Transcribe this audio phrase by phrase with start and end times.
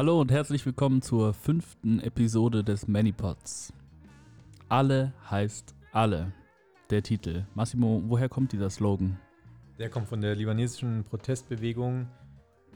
[0.00, 3.70] Hallo und herzlich willkommen zur fünften Episode des Manipods.
[4.66, 6.32] Alle heißt alle,
[6.88, 7.44] der Titel.
[7.54, 9.18] Massimo, woher kommt dieser Slogan?
[9.78, 12.08] Der kommt von der libanesischen Protestbewegung,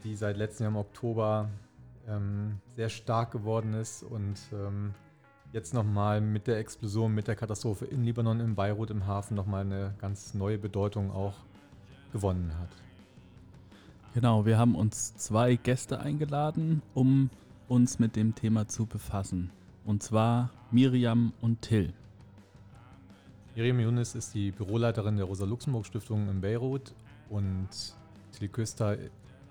[0.03, 1.49] die seit letztem Jahr im Oktober
[2.07, 4.93] ähm, sehr stark geworden ist und ähm,
[5.51, 9.61] jetzt nochmal mit der Explosion, mit der Katastrophe in Libanon, in Beirut, im Hafen nochmal
[9.61, 11.37] eine ganz neue Bedeutung auch
[12.13, 12.84] gewonnen hat.
[14.15, 17.29] Genau, wir haben uns zwei Gäste eingeladen, um
[17.67, 19.51] uns mit dem Thema zu befassen.
[19.83, 21.91] Und zwar Miriam und Till.
[23.55, 26.95] Miriam Yunis ist die Büroleiterin der Rosa-Luxemburg-Stiftung in Beirut
[27.29, 27.67] und
[28.31, 28.97] Till Köster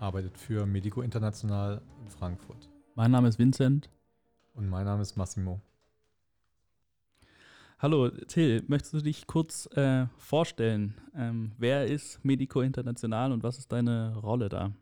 [0.00, 2.70] arbeitet für Medico International in Frankfurt.
[2.94, 3.90] Mein Name ist Vincent.
[4.54, 5.60] Und mein Name ist Massimo.
[7.84, 10.94] Hallo, Till, möchtest du dich kurz äh, vorstellen?
[11.14, 14.72] Ähm, wer ist Medico International und was ist deine Rolle da?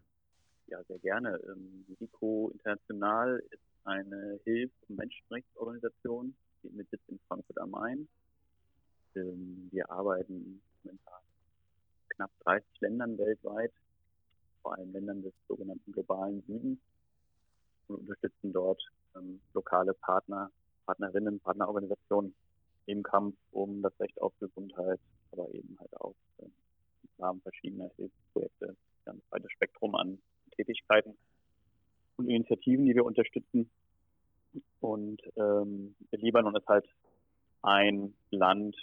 [0.69, 1.37] Ja, sehr gerne.
[1.49, 8.09] Ähm, Medico International ist eine Hilfs- und Menschenrechtsorganisation mit Sitz in Frankfurt am Main.
[9.17, 11.23] Ähm, wir arbeiten momentan
[12.05, 13.73] in knapp 30 Ländern weltweit,
[14.63, 16.79] vor allem Ländern des sogenannten globalen Südens
[17.89, 18.81] und unterstützen dort
[19.17, 20.53] ähm, lokale Partner,
[20.87, 22.33] Partnerinnen, Partnerorganisationen
[22.87, 27.91] im Kampf um das Recht auf Gesundheit, aber eben halt auch äh, im Rahmen verschiedener
[27.97, 30.19] Hilfsprojekte ganz breites Spektrum an
[30.57, 31.17] Tätigkeiten
[32.17, 33.71] und Initiativen, die wir unterstützen.
[34.81, 36.87] Und ähm, Libanon ist halt
[37.63, 38.77] ein Land,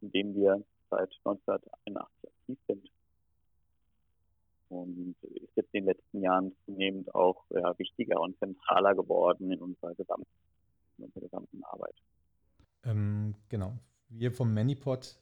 [0.00, 2.90] in dem wir seit 1981 aktiv sind.
[4.68, 9.60] Und ist jetzt in den letzten Jahren zunehmend auch ja, wichtiger und zentraler geworden in
[9.60, 10.26] unserer gesamten,
[10.98, 11.94] in unserer gesamten Arbeit.
[12.86, 13.78] Ähm, genau.
[14.08, 15.18] Wir vom Manipod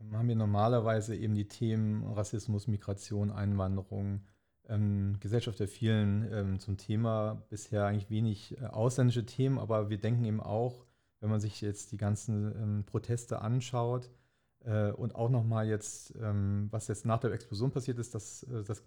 [0.00, 4.22] ähm, haben wir normalerweise eben die Themen Rassismus, Migration, Einwanderung,
[4.68, 7.42] ähm, Gesellschaft der vielen ähm, zum Thema.
[7.48, 10.84] Bisher eigentlich wenig äh, ausländische Themen, aber wir denken eben auch,
[11.20, 14.10] wenn man sich jetzt die ganzen ähm, Proteste anschaut
[14.64, 18.62] äh, und auch nochmal jetzt, ähm, was jetzt nach der Explosion passiert ist, dass äh,
[18.64, 18.82] das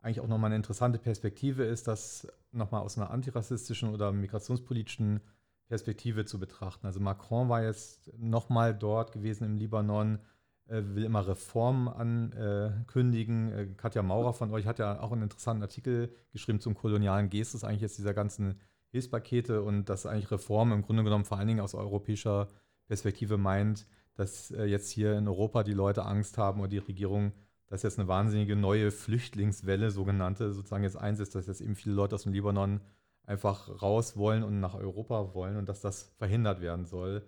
[0.00, 5.20] eigentlich auch nochmal eine interessante Perspektive ist, dass nochmal aus einer antirassistischen oder migrationspolitischen
[5.72, 6.86] Perspektive zu betrachten.
[6.86, 10.18] Also Macron war jetzt nochmal dort gewesen im Libanon,
[10.66, 13.50] äh, will immer Reformen ankündigen.
[13.52, 17.64] Äh, Katja Maurer von euch hat ja auch einen interessanten Artikel geschrieben zum kolonialen Gestus,
[17.64, 21.60] eigentlich jetzt dieser ganzen Hilfspakete und dass eigentlich Reformen im Grunde genommen vor allen Dingen
[21.60, 22.50] aus europäischer
[22.86, 27.32] Perspektive meint, dass äh, jetzt hier in Europa die Leute Angst haben oder die Regierung,
[27.68, 32.16] dass jetzt eine wahnsinnige neue Flüchtlingswelle, sogenannte, sozusagen jetzt einsetzt, dass jetzt eben viele Leute
[32.16, 32.82] aus dem Libanon
[33.24, 37.26] einfach raus wollen und nach Europa wollen und dass das verhindert werden soll.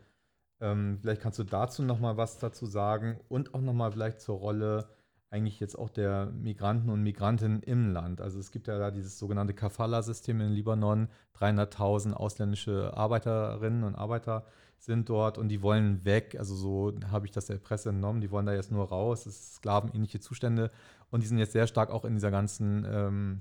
[0.61, 4.89] Ähm, vielleicht kannst du dazu nochmal was dazu sagen und auch nochmal vielleicht zur Rolle
[5.31, 8.21] eigentlich jetzt auch der Migranten und Migrantinnen im Land.
[8.21, 11.09] Also es gibt ja da dieses sogenannte Kafala-System in Libanon.
[11.37, 14.47] 300.000 ausländische Arbeiterinnen und Arbeiter
[14.79, 16.37] sind dort und die wollen weg.
[16.39, 18.21] Also so habe ich das der Presse entnommen.
[18.21, 19.27] Die wollen da jetzt nur raus.
[19.27, 20.71] Es ist sklavenähnliche Zustände
[21.11, 23.41] und die sind jetzt sehr stark auch in dieser ganzen ähm,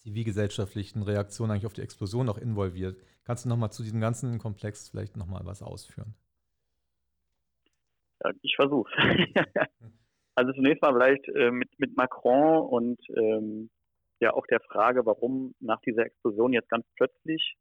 [0.00, 2.96] zivilgesellschaftlichen Reaktion eigentlich auf die Explosion auch involviert.
[3.24, 6.14] Kannst du nochmal zu diesem ganzen Komplex vielleicht nochmal was ausführen?
[8.22, 8.90] Ja, ich versuche.
[10.34, 13.70] also zunächst mal vielleicht äh, mit, mit Macron und ähm,
[14.20, 17.56] ja auch der Frage, warum nach dieser Explosion jetzt ganz plötzlich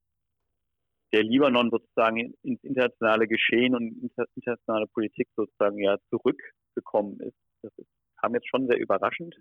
[1.12, 7.38] der Libanon sozusagen ins internationale Geschehen und internationale Politik sozusagen ja zurückgekommen ist.
[7.64, 7.90] Das ist,
[8.22, 9.36] kam jetzt schon sehr überraschend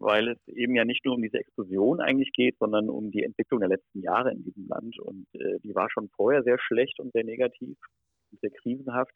[0.00, 3.60] weil es eben ja nicht nur um diese Explosion eigentlich geht, sondern um die Entwicklung
[3.60, 4.98] der letzten Jahre in diesem Land.
[4.98, 7.76] Und äh, die war schon vorher sehr schlecht und sehr negativ
[8.32, 9.14] und sehr krisenhaft.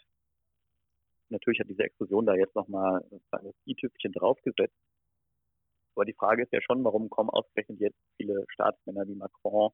[1.31, 4.77] Natürlich hat diese Explosion da jetzt nochmal das i-Tüpfchen draufgesetzt.
[5.97, 9.71] Aber die Frage ist ja schon, warum kommen ausgerechnet jetzt viele Staatsmänner wie Macron,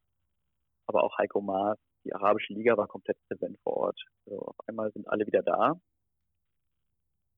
[0.86, 4.00] aber auch Heiko Maas, die Arabische Liga war komplett präsent vor Ort.
[4.26, 5.80] Also auf einmal sind alle wieder da.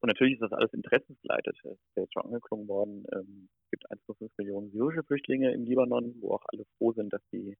[0.02, 1.56] Und natürlich ist das alles interessensgeleitet.
[1.62, 3.06] Es ist ja jetzt schon angeklungen worden.
[3.14, 7.22] Ähm, es gibt 1,5 Millionen syrische Flüchtlinge im Libanon, wo auch alle froh sind, dass
[7.30, 7.56] sie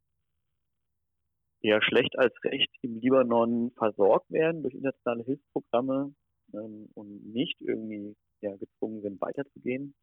[1.61, 6.13] eher schlecht als recht im Libanon versorgt werden durch internationale Hilfsprogramme
[6.55, 9.95] ähm, und nicht irgendwie ja, gezwungen sind, weiterzugehen.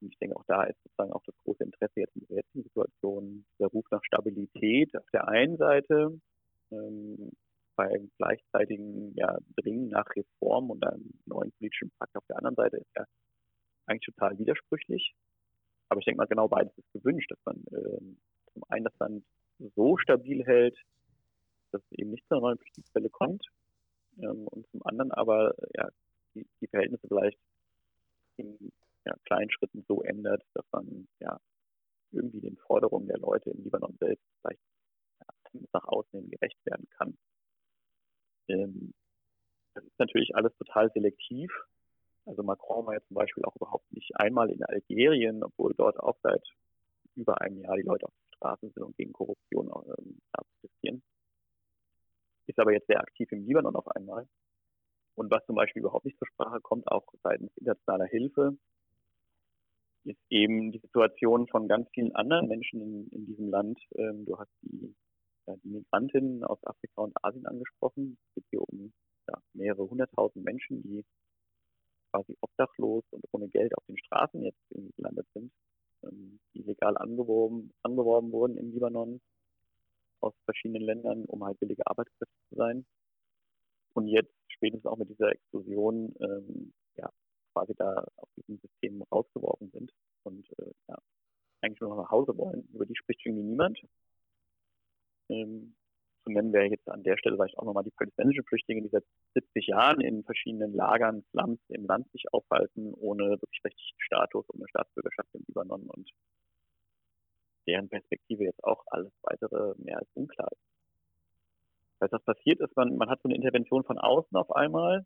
[0.00, 2.62] Und ich denke, auch da ist sozusagen auch das große Interesse jetzt in der jetzigen
[2.62, 6.18] Situation, der Ruf nach Stabilität auf der einen Seite,
[6.70, 7.30] ähm,
[7.80, 12.76] beim gleichzeitigen ja, Dringen nach Reform und einem neuen politischen Pakt auf der anderen Seite
[12.76, 13.06] ist ja
[13.86, 15.14] eigentlich total widersprüchlich.
[15.88, 18.00] Aber ich denke mal, genau beides ist gewünscht, dass man äh,
[18.52, 19.24] zum einen das Land
[19.76, 20.76] so stabil hält,
[21.72, 23.46] dass es eben nicht zu einer neuen Flüchtlingswelle kommt
[24.18, 25.88] ähm, und zum anderen aber ja,
[26.34, 27.38] die, die Verhältnisse vielleicht
[28.36, 28.72] in
[29.06, 31.40] ja, kleinen Schritten so ändert, dass man ja
[32.12, 34.60] irgendwie den Forderungen der Leute im Libanon selbst vielleicht
[35.20, 37.16] ja, nach außen hin gerecht werden kann.
[38.50, 38.92] Ähm,
[39.74, 41.50] das ist natürlich alles total selektiv.
[42.26, 46.16] Also Macron war ja zum Beispiel auch überhaupt nicht einmal in Algerien, obwohl dort auch
[46.22, 46.42] seit
[47.16, 51.02] über einem Jahr die Leute auf den Straßen sind und gegen Korruption ähm, protestieren.
[52.46, 54.28] Ist aber jetzt sehr aktiv im Libanon auf einmal.
[55.14, 58.56] Und was zum Beispiel überhaupt nicht zur Sprache kommt, auch seitens internationaler Hilfe,
[60.04, 63.78] ist eben die Situation von ganz vielen anderen Menschen in, in diesem Land.
[63.96, 64.94] Ähm, du hast die,
[65.46, 68.18] die Migrantinnen aus Afrika und Asien angesprochen.
[68.28, 68.92] Es geht hier um
[69.28, 71.04] ja, mehrere hunderttausend Menschen, die
[72.10, 74.60] quasi obdachlos und ohne Geld auf den Straßen jetzt
[74.96, 75.52] gelandet sind,
[76.02, 79.20] ähm, die legal angeworben, angeworben wurden im Libanon
[80.20, 82.84] aus verschiedenen Ländern, um halt billige Arbeitskräfte zu sein.
[83.94, 87.10] Und jetzt spätestens auch mit dieser Explosion ähm, ja,
[87.52, 89.92] quasi da aus diesem System rausgeworfen sind
[90.24, 90.98] und äh, ja,
[91.62, 92.68] eigentlich nur noch nach Hause wollen.
[92.72, 93.80] Über die spricht irgendwie niemand.
[95.30, 95.74] Ähm,
[96.24, 99.04] zu nennen wäre jetzt an der Stelle vielleicht auch nochmal die palästinensischen Flüchtlinge, die seit
[99.34, 104.68] 70 Jahren in verschiedenen Lagern, Slums im Land sich aufhalten, ohne wirklich rechtlichen Status, ohne
[104.68, 106.10] Staatsbürgerschaft im Libanon und
[107.66, 110.70] deren Perspektive jetzt auch alles weitere mehr als unklar ist.
[112.00, 115.04] Das was passiert ist, man, man hat so eine Intervention von außen auf einmal,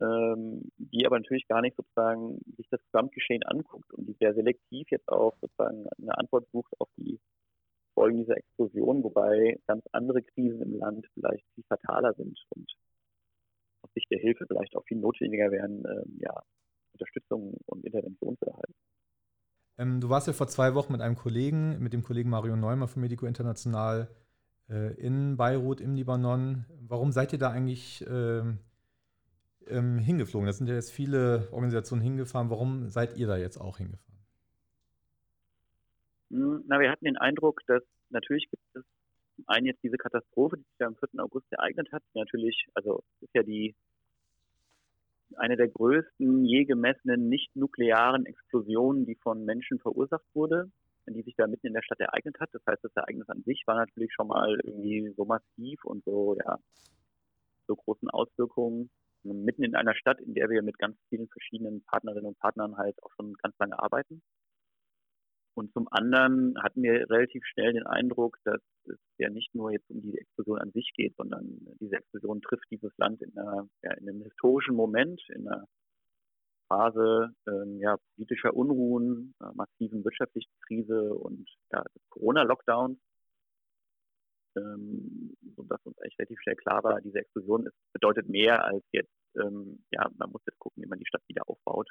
[0.00, 4.86] ähm, die aber natürlich gar nicht sozusagen sich das Gesamtgeschehen anguckt und die sehr selektiv
[4.90, 7.18] jetzt auch sozusagen eine Antwort sucht auf die
[7.98, 12.70] Folgen dieser Explosion, wobei ganz andere Krisen im Land vielleicht viel fataler sind und
[13.82, 16.42] aus Sicht der Hilfe vielleicht auch viel notwendiger wären, ähm, ja,
[16.92, 18.74] Unterstützung und Intervention zu erhalten.
[19.78, 22.86] Ähm, du warst ja vor zwei Wochen mit einem Kollegen, mit dem Kollegen Mario Neumann
[22.86, 24.08] von Medico International
[24.68, 26.66] äh, in Beirut im Libanon.
[26.80, 28.42] Warum seid ihr da eigentlich äh,
[29.66, 30.46] ähm, hingeflogen?
[30.46, 32.48] Da sind ja jetzt viele Organisationen hingefahren.
[32.48, 34.17] Warum seid ihr da jetzt auch hingefahren?
[36.30, 38.84] Hm, na, wir hatten den Eindruck, dass natürlich gibt es
[39.36, 41.22] zum einen jetzt diese Katastrophe, die sich ja am 4.
[41.22, 42.02] August ereignet hat.
[42.14, 43.74] Natürlich, also ist ja die
[45.36, 50.70] eine der größten je gemessenen nicht-nuklearen Explosionen, die von Menschen verursacht wurde,
[51.06, 52.50] die sich da mitten in der Stadt ereignet hat.
[52.52, 56.36] Das heißt, das Ereignis an sich war natürlich schon mal irgendwie so massiv und so,
[56.44, 56.58] ja,
[57.66, 58.90] so großen Auswirkungen.
[59.22, 63.02] Mitten in einer Stadt, in der wir mit ganz vielen verschiedenen Partnerinnen und Partnern halt
[63.02, 64.22] auch schon ganz lange arbeiten.
[65.58, 69.90] Und zum anderen hatten wir relativ schnell den Eindruck, dass es ja nicht nur jetzt
[69.90, 73.92] um die Explosion an sich geht, sondern diese Explosion trifft dieses Land in, einer, ja,
[73.94, 75.66] in einem historischen Moment, in einer
[76.68, 83.00] Phase ähm, ja, politischer Unruhen, äh, massiven wirtschaftlichen Krise und ja, Corona-Lockdowns,
[84.56, 89.10] ähm, sodass uns eigentlich relativ schnell klar war, diese Explosion ist, bedeutet mehr als jetzt,
[89.34, 91.90] ähm, ja, man muss jetzt gucken, wie man die Stadt wieder aufbaut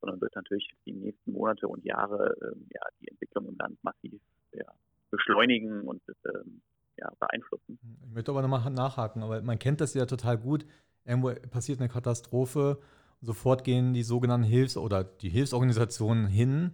[0.00, 4.20] sondern wird natürlich die nächsten Monate und Jahre ähm, ja, die Entwicklung im Land massiv
[4.52, 4.66] ja,
[5.10, 6.60] beschleunigen und ähm,
[6.96, 7.78] ja, beeinflussen.
[8.06, 10.66] Ich möchte aber nochmal nachhaken, aber man kennt das ja total gut.
[11.04, 12.78] Irgendwo passiert eine Katastrophe,
[13.20, 16.72] sofort gehen die sogenannten Hilfs- oder die Hilfsorganisationen hin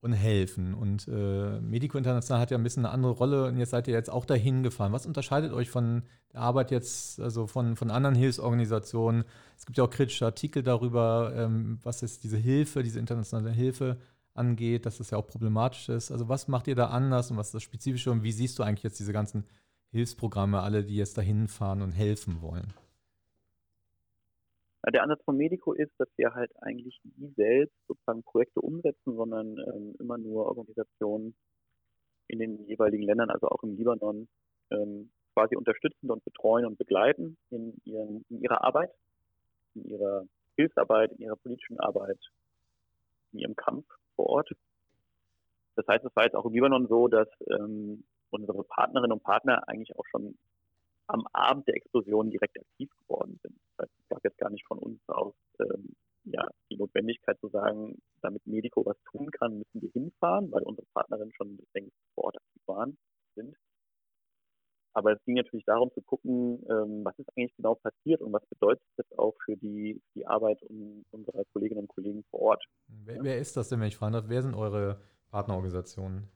[0.00, 0.74] und helfen.
[0.74, 3.94] Und äh, Medico International hat ja ein bisschen eine andere Rolle und jetzt seid ihr
[3.94, 4.92] jetzt auch dahin gefahren.
[4.92, 6.02] Was unterscheidet euch von
[6.32, 9.24] der Arbeit jetzt, also von, von anderen Hilfsorganisationen?
[9.56, 13.96] Es gibt ja auch kritische Artikel darüber, ähm, was ist diese Hilfe, diese internationale Hilfe
[14.34, 16.10] angeht, dass das ja auch problematisch ist.
[16.10, 18.62] Also was macht ihr da anders und was ist das Spezifische und wie siehst du
[18.62, 19.44] eigentlich jetzt diese ganzen
[19.92, 22.72] Hilfsprogramme, alle, die jetzt dahin fahren und helfen wollen?
[24.92, 29.58] Der Ansatz von Medico ist, dass wir halt eigentlich nie selbst sozusagen Projekte umsetzen, sondern
[29.58, 31.34] ähm, immer nur Organisationen
[32.28, 34.28] in den jeweiligen Ländern, also auch im Libanon,
[34.70, 38.90] ähm, quasi unterstützen und betreuen und begleiten in, ihren, in ihrer Arbeit,
[39.74, 40.24] in ihrer
[40.54, 42.18] Hilfsarbeit, in ihrer politischen Arbeit,
[43.32, 44.50] in ihrem Kampf vor Ort.
[45.74, 49.68] Das heißt, es war jetzt auch im Libanon so, dass ähm, unsere Partnerinnen und Partner
[49.68, 50.38] eigentlich auch schon
[51.08, 53.56] am Abend der Explosion direkt aktiv geworden sind.
[53.78, 55.94] Es gab jetzt gar nicht von uns aus ähm,
[56.24, 60.86] ja, die Notwendigkeit zu sagen, damit Medico was tun kann, müssen wir hinfahren, weil unsere
[60.92, 62.98] Partnerinnen schon längst vor Ort aktiv waren,
[63.34, 63.56] sind.
[64.92, 68.44] Aber es ging natürlich darum zu gucken, ähm, was ist eigentlich genau passiert und was
[68.46, 70.58] bedeutet das auch für die, die Arbeit
[71.10, 72.64] unserer Kolleginnen und Kollegen vor Ort.
[72.88, 74.24] Wer, wer ist das denn, wenn ich fragen darf?
[74.28, 76.28] Wer sind eure Partnerorganisationen?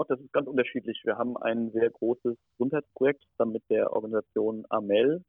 [0.00, 1.00] Oh, das ist ganz unterschiedlich.
[1.04, 5.24] Wir haben ein sehr großes Gesundheitsprojekt zusammen mit der Organisation AMEL.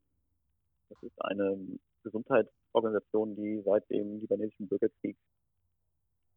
[0.90, 1.58] Das ist eine
[2.04, 5.18] Gesundheitsorganisation, die seit dem libanesischen Bürgerkrieg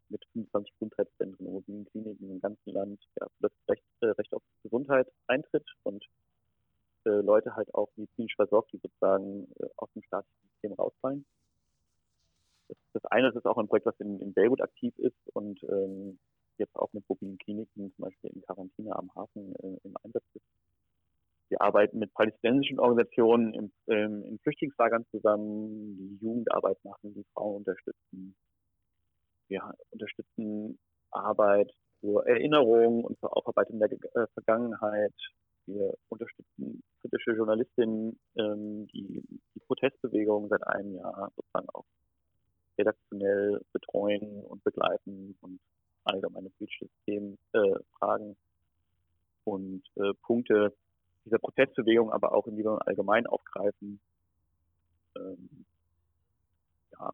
[0.08, 5.12] mit 25 Gesundheitszentren und Kliniken im ganzen Land ja, das Recht, äh, Recht auf Gesundheit
[5.26, 6.02] eintritt und
[7.04, 11.26] äh, Leute halt auch medizinisch versorgt, die sozusagen äh, aus dem staatlichen System rausfallen.
[12.68, 15.62] Das, das eine das ist auch ein Projekt, was in, in Beirut aktiv ist und
[15.64, 16.18] ähm,
[16.58, 20.44] jetzt auch mit mobilen Kliniken, zum Beispiel in Quarantäne am Hafen äh, im Einsatz ist.
[21.48, 27.56] Wir arbeiten mit palästinensischen Organisationen im, ähm, in Flüchtlingslagern zusammen, die Jugendarbeit machen, die Frauen
[27.56, 28.34] unterstützen.
[29.48, 30.78] Wir unterstützen
[31.10, 35.14] Arbeit zur Erinnerung und zur Aufarbeitung der äh, Vergangenheit.
[35.66, 39.22] Wir unterstützen kritische Journalistinnen, ähm, die
[39.54, 41.84] die Protestbewegung seit einem Jahr sozusagen auch
[42.78, 45.60] redaktionell betreuen und begleiten und
[46.12, 46.50] allgemeine
[47.04, 47.74] Themen äh,
[49.44, 50.74] und äh, Punkte
[51.24, 54.00] dieser Protestbewegung aber auch in Libanon allgemein aufgreifen.
[55.16, 55.64] Ähm,
[56.92, 57.12] ja,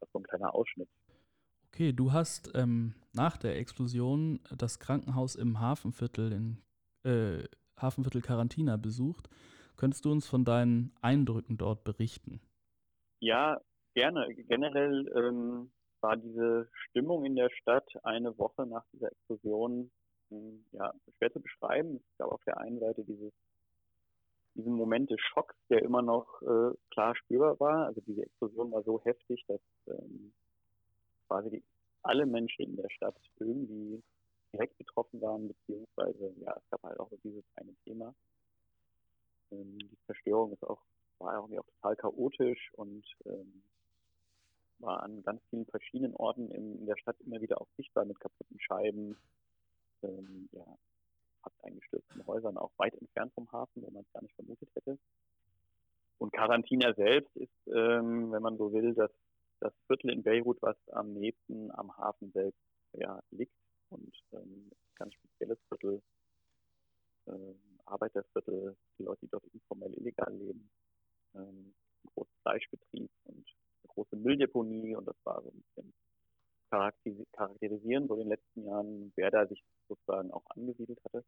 [0.00, 0.88] das ist so ein kleiner Ausschnitt.
[1.68, 6.58] Okay, du hast ähm, nach der Explosion das Krankenhaus im Hafenviertel in
[7.04, 7.44] äh,
[7.76, 9.28] Hafenviertel Carantina besucht.
[9.76, 12.40] Könntest du uns von deinen Eindrücken dort berichten?
[13.20, 13.60] Ja,
[13.94, 14.34] gerne.
[14.34, 19.90] Generell ähm, war diese Stimmung in der Stadt eine Woche nach dieser Explosion
[20.30, 21.96] hm, ja, schwer zu beschreiben.
[21.96, 23.32] Es gab auf der einen Seite dieses,
[24.54, 27.86] diesen Moment des Schocks, der immer noch äh, klar spürbar war.
[27.86, 30.32] Also diese Explosion war so heftig, dass ähm,
[31.26, 31.64] quasi die,
[32.02, 34.02] alle Menschen in der Stadt irgendwie
[34.52, 38.14] direkt betroffen waren, beziehungsweise ja, es gab halt auch dieses eine Thema.
[39.50, 40.82] Ähm, die Zerstörung ist auch,
[41.18, 43.62] war irgendwie auch total chaotisch und ähm,
[44.80, 48.60] war an ganz vielen verschiedenen Orten in, der Stadt immer wieder auch sichtbar mit kaputten
[48.60, 49.16] Scheiben,
[50.02, 50.64] ähm, ja,
[51.42, 54.98] fast eingestürzten Häusern, auch weit entfernt vom Hafen, wo man es gar nicht vermutet hätte.
[56.18, 59.10] Und Quarantina selbst ist, ähm, wenn man so will, das,
[59.60, 62.60] das Viertel in Beirut, was am nächsten am Hafen selbst
[62.92, 63.54] ja, liegt.
[63.90, 66.02] Und ähm, ganz spezielles Viertel,
[67.28, 70.68] ähm, Arbeiterviertel, die Leute, die dort informell illegal leben,
[71.34, 72.30] ähm, ein großer
[73.82, 75.94] Und große Mülldeponie und das war so ein bisschen
[76.70, 81.24] charakterisieren, so in den letzten Jahren, wer da sich sozusagen auch angesiedelt hatte.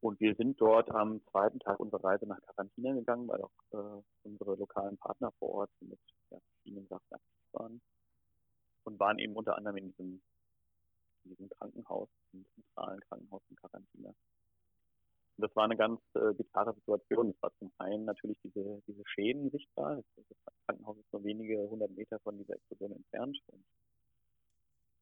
[0.00, 4.02] Und wir sind dort am zweiten Tag unserer Reise nach Quarantäne gegangen, weil auch äh,
[4.24, 6.00] unsere lokalen Partner vor Ort mit
[6.30, 7.80] ja, verschiedenen Sachen aktiv waren.
[8.84, 10.22] Und waren eben unter anderem in diesem,
[11.24, 13.56] in diesem Krankenhaus, im zentralen Krankenhaus in
[15.32, 17.30] Quarantäne das war eine ganz äh, bizarre Situation.
[17.30, 19.96] Es war zum einen natürlich diese, diese Schäden sichtbar.
[19.96, 20.24] Das,
[20.66, 23.64] Krankenhaus ist nur wenige hundert Meter von dieser Explosion entfernt und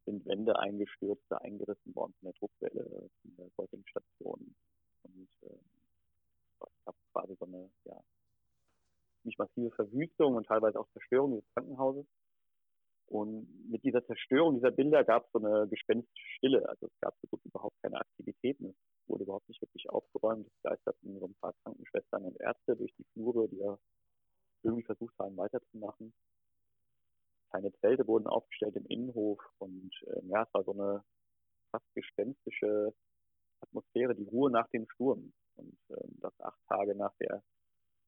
[0.06, 4.54] sind Wände eingestürzt, eingerissen worden von der Druckwelle, von der Säuglingsstation.
[5.02, 5.58] Und äh,
[6.60, 8.00] es gab quasi so eine ja,
[9.24, 12.06] nicht massive Verwüstung und teilweise auch Zerstörung des Krankenhauses.
[13.06, 16.68] Und mit dieser Zerstörung dieser Bilder gab es so eine gespenstische Stille.
[16.68, 18.74] Also es gab so gut überhaupt keine Aktivitäten.
[19.10, 20.46] Wurde überhaupt nicht wirklich aufgeräumt.
[20.46, 23.76] Es geisterten so ein paar Krankenschwestern und Ärzte durch die Flure, die ja
[24.62, 26.12] irgendwie versucht haben, weiterzumachen.
[27.50, 31.02] Kleine Zelte wurden aufgestellt im Innenhof und äh, ja, es war so eine
[31.72, 32.94] fast gespenstische
[33.60, 35.32] Atmosphäre, die Ruhe nach dem Sturm.
[35.56, 37.42] Und äh, das acht Tage nach der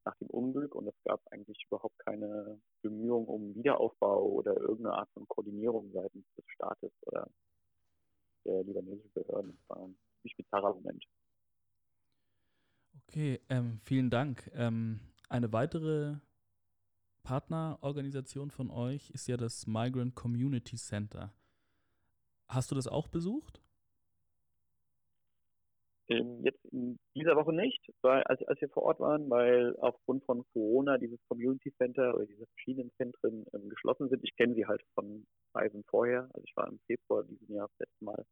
[0.05, 5.09] nach dem Unglück und es gab eigentlich überhaupt keine Bemühungen um Wiederaufbau oder irgendeine Art
[5.11, 7.29] von Koordinierung seitens des Staates oder
[8.45, 9.57] der libanesischen Behörden.
[10.23, 11.05] Ziemlich bizarrer Moment.
[13.07, 14.49] Okay, ähm, vielen Dank.
[14.55, 14.99] Ähm,
[15.29, 16.15] eine weitere
[17.23, 21.33] Partnerorganisation von euch ist ja das Migrant Community Center.
[22.47, 23.61] Hast du das auch besucht?
[26.09, 30.23] Ähm, jetzt in dieser Woche nicht, weil, als, als wir vor Ort waren, weil aufgrund
[30.25, 34.23] von Corona dieses Community Center oder diese verschiedenen Zentren ähm, geschlossen sind.
[34.23, 36.29] Ich kenne sie halt von Reisen vorher.
[36.33, 38.25] Also ich war im Februar dieses Jahr das letzte Mal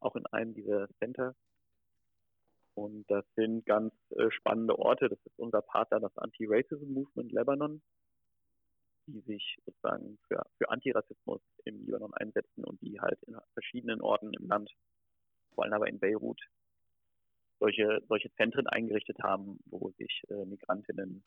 [0.00, 1.34] auch in einem dieser Center.
[2.74, 5.08] Und das sind ganz äh, spannende Orte.
[5.08, 7.82] Das ist unser Partner, das Anti-Racism Movement Lebanon,
[9.06, 14.32] die sich sozusagen für, für Antirassismus im Libanon einsetzen und die halt in verschiedenen Orten
[14.32, 14.70] im Land,
[15.54, 16.40] vor allem aber in Beirut,
[17.58, 21.24] solche, solche Zentren eingerichtet haben, wo sich äh, Migrantinnen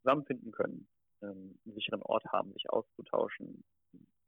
[0.00, 0.88] zusammenfinden können,
[1.22, 3.62] ähm, einen sicheren Ort haben, sich auszutauschen,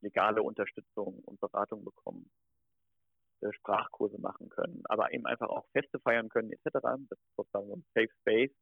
[0.00, 2.30] legale Unterstützung und Beratung bekommen,
[3.42, 6.68] äh, Sprachkurse machen können, aber eben einfach auch Feste feiern können etc.
[6.72, 8.52] Das ist sozusagen ein Safe Space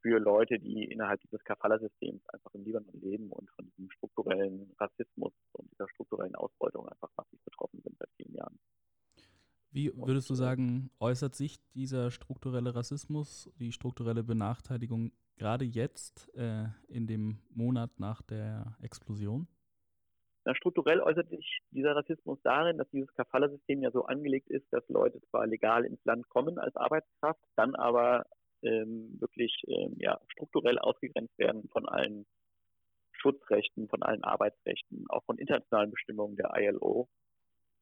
[0.00, 5.32] für Leute, die innerhalb dieses Kafala-Systems einfach im Libanon leben und von diesem strukturellen Rassismus
[5.52, 8.58] und dieser strukturellen Ausbeutung einfach massiv betroffen sind seit vielen Jahren.
[9.70, 16.68] Wie würdest du sagen, äußert sich dieser strukturelle Rassismus, die strukturelle Benachteiligung gerade jetzt äh,
[16.88, 19.46] in dem Monat nach der Explosion?
[20.48, 24.82] Na, strukturell äußert sich dieser Rassismus darin, dass dieses Kafala-System ja so angelegt ist, dass
[24.88, 28.24] Leute zwar legal ins Land kommen als Arbeitskraft, dann aber
[28.62, 32.24] ähm, wirklich ähm, ja, strukturell ausgegrenzt werden von allen
[33.12, 37.10] Schutzrechten, von allen Arbeitsrechten, auch von internationalen Bestimmungen der ILO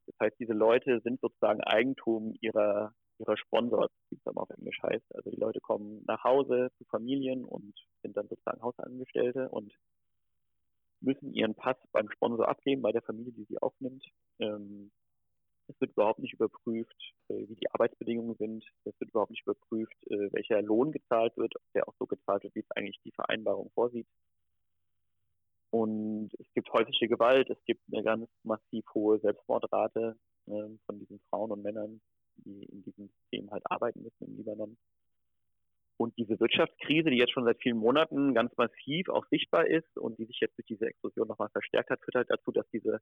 [0.06, 4.82] Das heißt, diese Leute sind sozusagen Eigentum ihrer, ihrer Sponsors, wie es dann auf Englisch
[4.82, 5.14] heißt.
[5.14, 9.72] Also die Leute kommen nach Hause zu Familien und sind dann sozusagen Hausangestellte und
[11.00, 14.04] müssen ihren Pass beim Sponsor abgeben, bei der Familie, die sie aufnimmt.
[14.38, 14.90] Ähm,
[15.68, 16.96] es wird überhaupt nicht überprüft,
[17.28, 18.64] äh, wie die Arbeitsbedingungen sind.
[18.84, 22.44] Es wird überhaupt nicht überprüft, äh, welcher Lohn gezahlt wird, ob der auch so gezahlt
[22.44, 24.06] wird, wie es eigentlich die Vereinbarung vorsieht.
[25.70, 31.18] Und es gibt häusliche Gewalt, es gibt eine ganz massiv hohe Selbstmordrate äh, von diesen
[31.28, 32.00] Frauen und Männern,
[32.36, 34.76] die in diesem System halt arbeiten müssen im Libanon.
[35.98, 40.18] Und diese Wirtschaftskrise, die jetzt schon seit vielen Monaten ganz massiv auch sichtbar ist und
[40.18, 43.00] die sich jetzt durch diese Explosion nochmal verstärkt hat, führt halt dazu, dass diese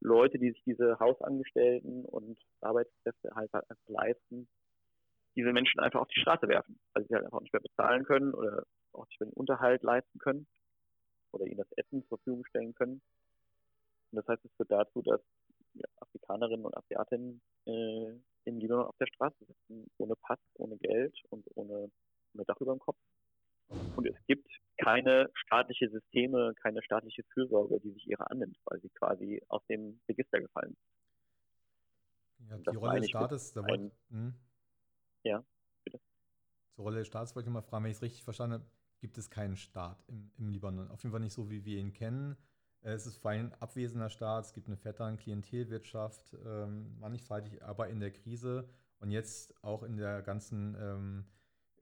[0.00, 4.48] Leute, die sich diese Hausangestellten und Arbeitskräfte halt, halt leisten,
[5.36, 8.34] diese Menschen einfach auf die Straße werfen, weil sie halt einfach nicht mehr bezahlen können
[8.34, 10.46] oder auch nicht mehr den Unterhalt leisten können
[11.32, 13.00] oder ihnen das Essen zur Verfügung stellen können.
[14.10, 15.20] Und das heißt, es führt dazu, dass
[15.74, 18.12] ja, Afrikanerinnen und Asiatinnen äh,
[18.44, 21.90] im Libanon auf der Straße sitzen, ohne Pass, ohne Geld und ohne,
[22.34, 22.98] ohne Dach über dem Kopf.
[23.96, 28.88] Und es gibt keine staatliche Systeme, keine staatliche Fürsorge, die sich ihrer annimmt, weil sie
[28.90, 32.48] quasi aus dem Register gefallen sind.
[32.48, 34.34] Ja, die Rolle des Staates, da wollte, hm?
[35.22, 35.44] Ja,
[35.84, 36.00] bitte.
[36.74, 38.66] Zur Rolle des Staates wollte ich mal fragen, wenn ich es richtig verstanden habe,
[38.98, 40.90] gibt es keinen Staat im, im Libanon.
[40.90, 42.36] Auf jeden Fall nicht so, wie wir ihn kennen.
[42.82, 47.88] Es ist vor allem ein abwesender Staat, es gibt eine fette Klientelwirtschaft, ähm, mannigfaltig, aber
[47.88, 48.68] in der Krise
[49.00, 51.26] und jetzt auch in der ganzen ähm,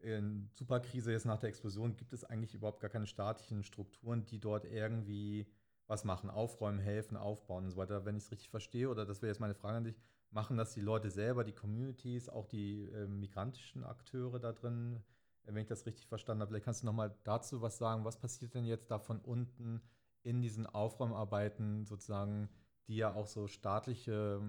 [0.03, 4.39] in Superkrise jetzt nach der Explosion gibt es eigentlich überhaupt gar keine staatlichen Strukturen, die
[4.39, 5.47] dort irgendwie
[5.87, 8.05] was machen, aufräumen, helfen, aufbauen und so weiter.
[8.05, 9.99] Wenn ich es richtig verstehe, oder das wäre jetzt meine Frage an dich,
[10.31, 15.03] machen das die Leute selber, die Communities, auch die äh, migrantischen Akteure da drin,
[15.45, 16.51] wenn ich das richtig verstanden habe.
[16.51, 18.05] Vielleicht kannst du nochmal dazu was sagen.
[18.05, 19.81] Was passiert denn jetzt da von unten
[20.23, 22.51] in diesen Aufräumarbeiten sozusagen,
[22.87, 24.43] die ja auch so staatliche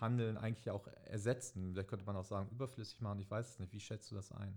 [0.00, 1.72] Handeln eigentlich auch ersetzen?
[1.72, 3.18] Vielleicht könnte man auch sagen, überflüssig machen.
[3.18, 3.72] Ich weiß es nicht.
[3.72, 4.56] Wie schätzt du das ein?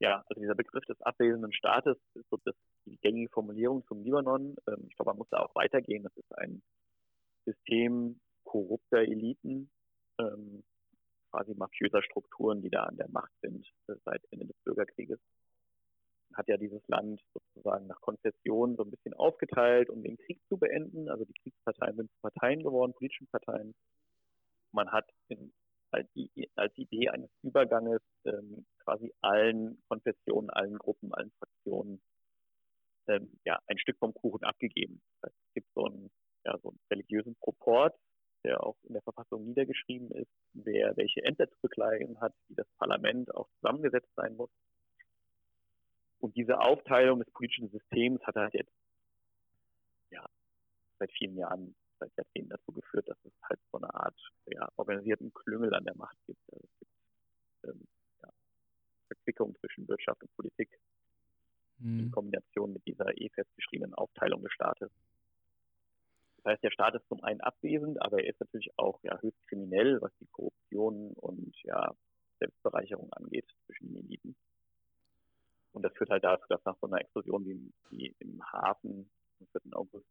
[0.00, 2.54] Ja, also dieser Begriff des abwesenden Staates ist so das,
[2.86, 4.56] die gängige Formulierung zum Libanon.
[4.66, 6.02] Ähm, ich glaube, man muss da auch weitergehen.
[6.02, 6.62] Das ist ein
[7.44, 9.70] System korrupter Eliten,
[10.18, 10.64] ähm,
[11.30, 15.20] quasi mafiöser Strukturen, die da an der Macht sind äh, seit Ende des Bürgerkrieges.
[16.34, 20.56] Hat ja dieses Land sozusagen nach Konfession so ein bisschen aufgeteilt, um den Krieg zu
[20.56, 21.10] beenden.
[21.10, 23.74] Also die Kriegsparteien sind Parteien geworden, politischen Parteien.
[24.72, 25.52] Man hat in,
[25.90, 26.08] als,
[26.54, 32.00] als, Idee eines Überganges ähm, quasi allen Konfessionen, allen Gruppen, allen Fraktionen
[33.06, 35.00] ähm, ja, ein Stück vom Kuchen abgegeben.
[35.22, 36.10] Es gibt so einen,
[36.44, 37.94] ja, so einen religiösen Proport,
[38.42, 42.66] der auch in der Verfassung niedergeschrieben ist, wer welche Ämter zu bekleiden hat, wie das
[42.78, 44.50] Parlament auch zusammengesetzt sein muss.
[46.18, 48.72] Und diese Aufteilung des politischen Systems hat halt jetzt
[50.10, 50.24] ja,
[50.98, 55.32] seit vielen Jahren, seit Jahrzehnten dazu geführt, dass es halt so eine Art ja, organisierten
[55.32, 56.42] Klüngel an der Macht gibt.
[56.52, 56.90] Also es gibt
[57.64, 57.86] ähm,
[59.10, 60.68] Verquickung zwischen Wirtschaft und Politik
[61.78, 62.00] mhm.
[62.00, 64.90] in Kombination mit dieser eh festgeschriebenen Aufteilung des Staates.
[66.36, 69.46] Das heißt, der Staat ist zum einen abwesend, aber er ist natürlich auch ja, höchst
[69.48, 71.94] kriminell, was die Korruption und ja,
[72.38, 74.36] Selbstbereicherung angeht zwischen den Eliten.
[75.72, 79.46] Und das führt halt dazu, dass nach so einer Explosion wie, wie im Hafen am
[79.52, 79.76] 4.
[79.76, 80.06] August,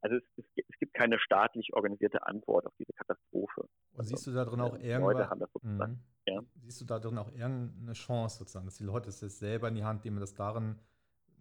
[0.00, 3.68] also es, es, es, gibt keine staatlich organisierte Antwort auf diese Katastrophe.
[3.92, 4.78] Und siehst du da drin auch?
[4.78, 5.98] Mhm.
[6.26, 6.40] Ja.
[6.62, 9.84] Siehst du da drin auch irgendeine Chance sozusagen, dass die Leute es selber in die
[9.84, 10.78] Hand nehmen, dass darin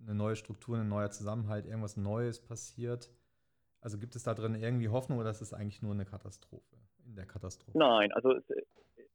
[0.01, 3.11] eine neue Struktur, ein neuer Zusammenhalt, irgendwas Neues passiert?
[3.81, 7.15] Also gibt es da drin irgendwie Hoffnung oder ist es eigentlich nur eine Katastrophe in
[7.15, 7.77] der Katastrophe?
[7.77, 8.43] Nein, also es,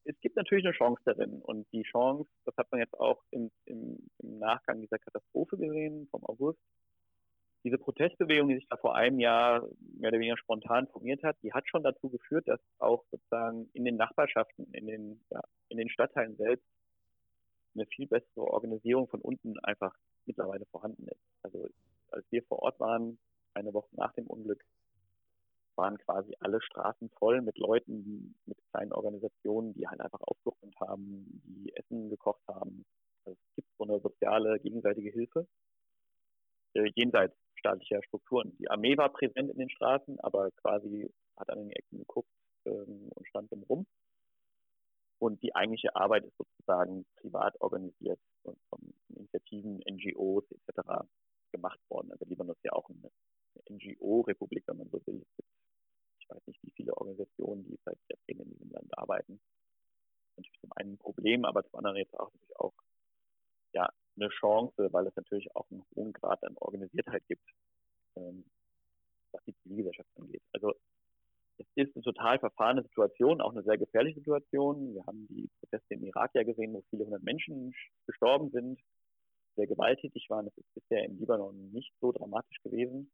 [0.05, 1.41] es gibt natürlich eine Chance darin.
[1.43, 6.09] Und die Chance, das hat man jetzt auch im, im, im Nachgang dieser Katastrophe gesehen,
[6.11, 6.59] vom August,
[7.65, 9.67] diese Protestbewegung, die sich da vor einem Jahr
[9.99, 13.85] mehr oder weniger spontan formiert hat, die hat schon dazu geführt, dass auch sozusagen in
[13.85, 16.67] den Nachbarschaften, in den, ja, in den Stadtteilen selbst
[17.75, 19.95] eine viel bessere Organisierung von unten einfach
[20.27, 21.21] mittlerweile vorhanden ist.
[21.43, 21.69] Also
[22.11, 23.19] als wir vor Ort waren,
[23.55, 24.63] eine Woche nach dem Unglück,
[25.77, 31.43] waren quasi alle Straßen voll mit Leuten, mit kleinen Organisationen, die halt einfach aufgeräumt haben,
[31.45, 32.85] die Essen gekocht haben.
[33.25, 35.49] Also es gibt so eine soziale gegenseitige Hilfe
[36.75, 38.55] äh, jenseits staatlicher Strukturen.
[38.59, 42.29] Die Armee war präsent in den Straßen, aber quasi hat an den Ecken geguckt
[42.67, 43.87] ähm, und stand rum.
[45.19, 51.07] Und die eigentliche Arbeit ist sozusagen privat organisiert von, von Initiativen, NGOs etc.
[51.53, 52.13] gemacht worden.
[52.13, 53.11] Also Libanon ist ja auch eine
[53.71, 55.25] NGO-Republik, wenn man so will.
[56.19, 59.41] Ich weiß nicht, wie viele Organisationen, die seit Jahrzehnten in diesem Land arbeiten.
[60.37, 62.75] Natürlich zum einen ein Problem, aber zum anderen jetzt auch natürlich auch
[63.73, 67.49] ja, eine Chance, weil es natürlich auch einen hohen Grad an Organisiertheit gibt,
[68.17, 68.45] ähm,
[69.33, 70.43] was die Zivilgesellschaft angeht.
[70.53, 70.75] Also
[71.77, 74.95] ist eine total verfahrene Situation, auch eine sehr gefährliche Situation.
[74.95, 77.75] Wir haben die Proteste im Irak ja gesehen, wo viele hundert Menschen
[78.07, 78.81] gestorben sind,
[79.57, 80.47] sehr gewalttätig waren.
[80.47, 83.11] Das ist bisher im Libanon nicht so dramatisch gewesen.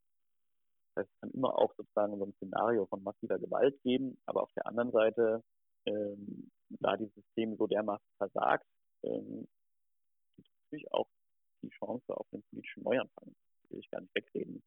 [0.94, 4.42] Das heißt, es kann immer auch sozusagen so ein Szenario von massiver Gewalt geben, aber
[4.42, 5.42] auf der anderen Seite,
[5.86, 8.66] ähm, da dieses System so dermaßen versagt,
[9.02, 9.59] ähm, es
[10.70, 11.08] natürlich auch
[11.62, 13.34] die Chance auf einen politischen Neuanfang.
[13.62, 14.62] Das will ich gar nicht wegreden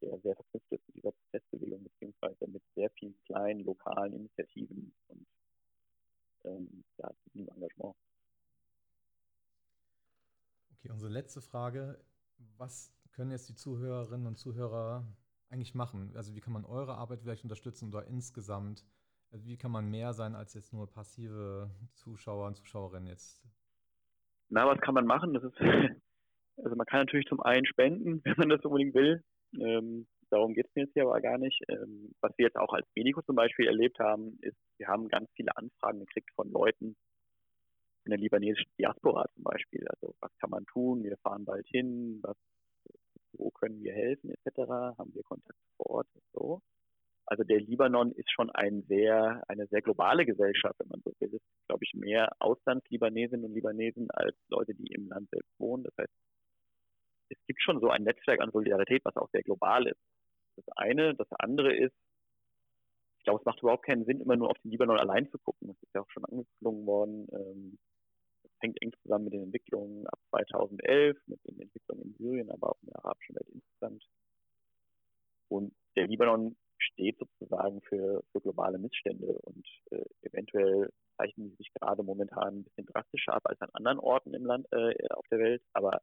[0.00, 5.26] der sehr verknüpft ist mit dieser Protestbewegung, beziehungsweise mit sehr vielen kleinen lokalen Initiativen und
[6.44, 7.94] ähm, ja, Engagement.
[10.72, 12.02] Okay, unsere letzte Frage.
[12.56, 15.06] Was können jetzt die Zuhörerinnen und Zuhörer
[15.48, 16.16] eigentlich machen?
[16.16, 18.86] Also wie kann man eure Arbeit vielleicht unterstützen oder insgesamt?
[19.30, 23.42] Also wie kann man mehr sein als jetzt nur passive Zuschauer und Zuschauerinnen jetzt?
[24.50, 25.32] Na, was kann man machen?
[25.32, 25.56] Das ist,
[26.58, 29.22] also man kann natürlich zum einen spenden, wenn man das unbedingt will.
[29.58, 31.60] Ähm, darum geht es mir jetzt hier aber gar nicht.
[31.68, 35.30] Ähm, was wir jetzt auch als Medico zum Beispiel erlebt haben, ist, wir haben ganz
[35.34, 36.96] viele Anfragen gekriegt von Leuten
[38.04, 39.86] in der libanesischen Diaspora zum Beispiel.
[39.88, 41.04] Also was kann man tun?
[41.04, 42.36] Wir fahren bald hin, was,
[43.32, 44.68] wo können wir helfen, etc.
[44.98, 46.62] Haben wir Kontakt vor Ort so.
[47.26, 51.28] Also der Libanon ist schon ein sehr, eine sehr globale Gesellschaft, wenn man so will.
[51.28, 55.84] Es ist, glaube ich, mehr Auslandslibanesinnen und Libanesen als Leute, die im Land selbst wohnen.
[55.84, 56.12] Das heißt,
[57.30, 60.00] es gibt schon so ein Netzwerk an Solidarität, was auch sehr global ist.
[60.56, 61.14] Das eine.
[61.14, 61.94] Das andere ist,
[63.18, 65.68] ich glaube, es macht überhaupt keinen Sinn, immer nur auf den Libanon allein zu gucken.
[65.68, 67.28] Das ist ja auch schon angeklungen worden.
[67.32, 67.78] Ähm,
[68.42, 72.70] das hängt eng zusammen mit den Entwicklungen ab 2011, mit den Entwicklungen in Syrien, aber
[72.70, 74.04] auch in der arabischen Welt insgesamt.
[75.48, 81.72] Und der Libanon steht sozusagen für, für globale Missstände und äh, eventuell zeichnen die sich
[81.74, 85.38] gerade momentan ein bisschen drastischer ab als an anderen Orten im Land äh, auf der
[85.38, 86.00] Welt, aber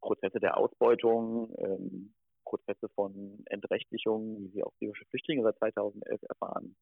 [0.00, 2.14] Prozesse der Ausbeutung, ähm,
[2.44, 6.76] Prozesse von Entrechtlichung, wie sie auch syrische Flüchtlinge seit 2011 erfahren,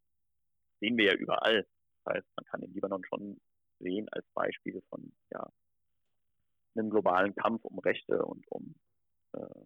[0.80, 1.66] sehen wir ja überall.
[2.04, 3.40] Das heißt, man kann den Libanon schon
[3.78, 5.48] sehen als Beispiel von ja,
[6.74, 8.74] einem globalen Kampf um Rechte und um,
[9.35, 9.64] äh,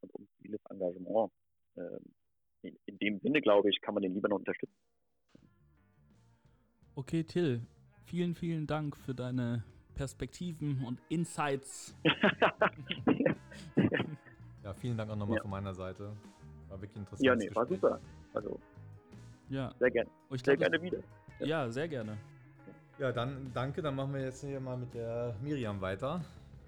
[0.00, 1.32] und um ziviles Engagement.
[1.76, 1.98] Äh,
[2.62, 4.74] in, in dem Sinne, glaube ich, kann man den Libanon unterstützen.
[6.94, 7.60] Okay, Till,
[8.04, 9.62] vielen, vielen Dank für deine
[9.94, 11.94] Perspektiven und Insights.
[14.64, 15.42] ja, vielen Dank auch nochmal ja.
[15.42, 16.12] von meiner Seite.
[16.68, 17.24] War wirklich interessant.
[17.24, 18.00] Ja, nee, war super.
[18.32, 18.58] Also,
[19.48, 19.72] ja.
[19.78, 20.10] sehr gerne.
[20.32, 20.98] sehr gerne wieder.
[21.40, 21.46] Ja.
[21.46, 22.18] ja, sehr gerne.
[22.98, 23.80] Ja, dann danke.
[23.80, 26.20] Dann machen wir jetzt hier mal mit der Miriam weiter.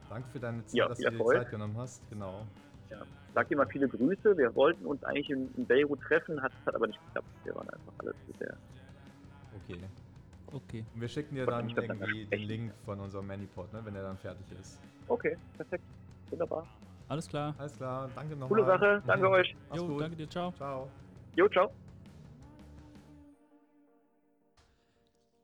[0.09, 2.09] Danke für deine Zeit, ja, dass du dir die Zeit genommen hast.
[2.09, 2.47] Genau.
[2.91, 2.99] Ja.
[3.35, 4.37] Sag dir mal viele Grüße.
[4.37, 7.29] Wir wollten uns eigentlich in, in Beirut treffen, hat, hat aber nicht geklappt.
[7.45, 8.57] Wir waren einfach alles sehr.
[9.63, 9.79] Okay.
[10.53, 10.85] Okay.
[10.95, 14.19] Und wir schicken dir dann irgendwie den Link von unserem Manipod, ne, wenn er dann
[14.19, 14.81] fertig ist.
[15.07, 15.85] Okay, perfekt.
[16.31, 16.67] Wunderbar.
[17.09, 17.55] Alles klar.
[17.59, 18.49] Alles klar, danke nochmal.
[18.49, 19.33] Coole Sache, danke mhm.
[19.35, 19.57] euch.
[19.75, 20.01] Jo, gut.
[20.01, 20.53] danke dir, ciao.
[20.53, 20.89] Ciao.
[21.37, 21.71] Jo, ciao.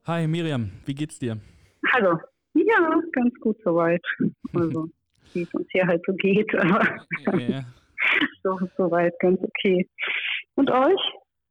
[0.06, 1.38] Hi Miriam, wie geht's dir?
[1.92, 2.18] Hallo.
[2.54, 4.04] Ja, ganz gut soweit.
[4.54, 4.88] Also,
[5.34, 6.84] wie es uns hier halt so geht, aber
[7.38, 7.64] ja.
[8.42, 9.88] so soweit ganz okay.
[10.54, 11.00] Und euch?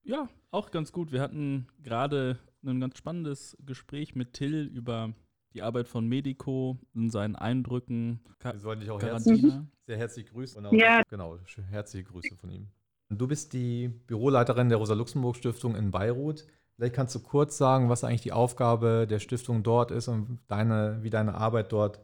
[0.04, 1.12] Ja, auch ganz gut.
[1.12, 5.14] Wir hatten gerade ein ganz spannendes Gespräch mit Till über
[5.54, 8.20] die Arbeit von Medico und seinen Eindrücken.
[8.42, 9.46] Wir sollten dich auch herzlich,
[9.86, 10.66] sehr herzlich grüßen.
[10.66, 11.02] Auch, ja.
[11.10, 11.38] Genau,
[11.70, 12.68] herzliche Grüße von ihm.
[13.10, 16.46] Du bist die Büroleiterin der Rosa-Luxemburg-Stiftung in Beirut.
[16.76, 21.00] Vielleicht kannst du kurz sagen, was eigentlich die Aufgabe der Stiftung dort ist und deine,
[21.02, 22.02] wie deine Arbeit dort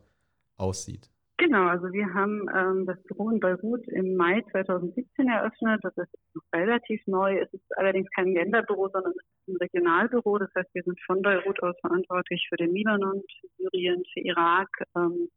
[0.56, 1.10] aussieht.
[1.42, 5.80] Genau, also wir haben ähm, das Büro in Beirut im Mai 2017 eröffnet.
[5.82, 7.36] Das ist noch relativ neu.
[7.40, 10.38] Es ist allerdings kein Länderbüro, sondern es ist ein Regionalbüro.
[10.38, 14.70] Das heißt, wir sind von Beirut aus verantwortlich für den Libanon, für Syrien, für Irak,
[14.96, 15.30] ähm,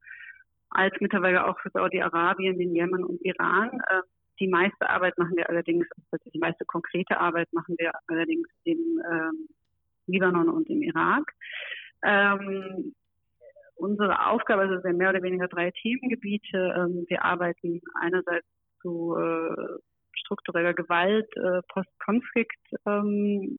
[0.69, 3.71] als mittlerweile auch für Saudi-Arabien, den Jemen und Iran.
[3.88, 4.03] Äh,
[4.40, 9.01] die meiste Arbeit machen wir allerdings, also die meiste konkrete Arbeit machen wir allerdings im
[9.11, 9.49] ähm,
[10.07, 11.33] Libanon und im Irak.
[12.03, 12.93] Ähm,
[13.77, 16.75] unsere Aufgabe, also sind mehr oder weniger drei Themengebiete.
[16.77, 18.47] Ähm, wir arbeiten einerseits
[18.81, 19.79] zu äh,
[20.13, 22.61] struktureller Gewalt, äh, Postkonflikt.
[22.87, 23.57] Ähm,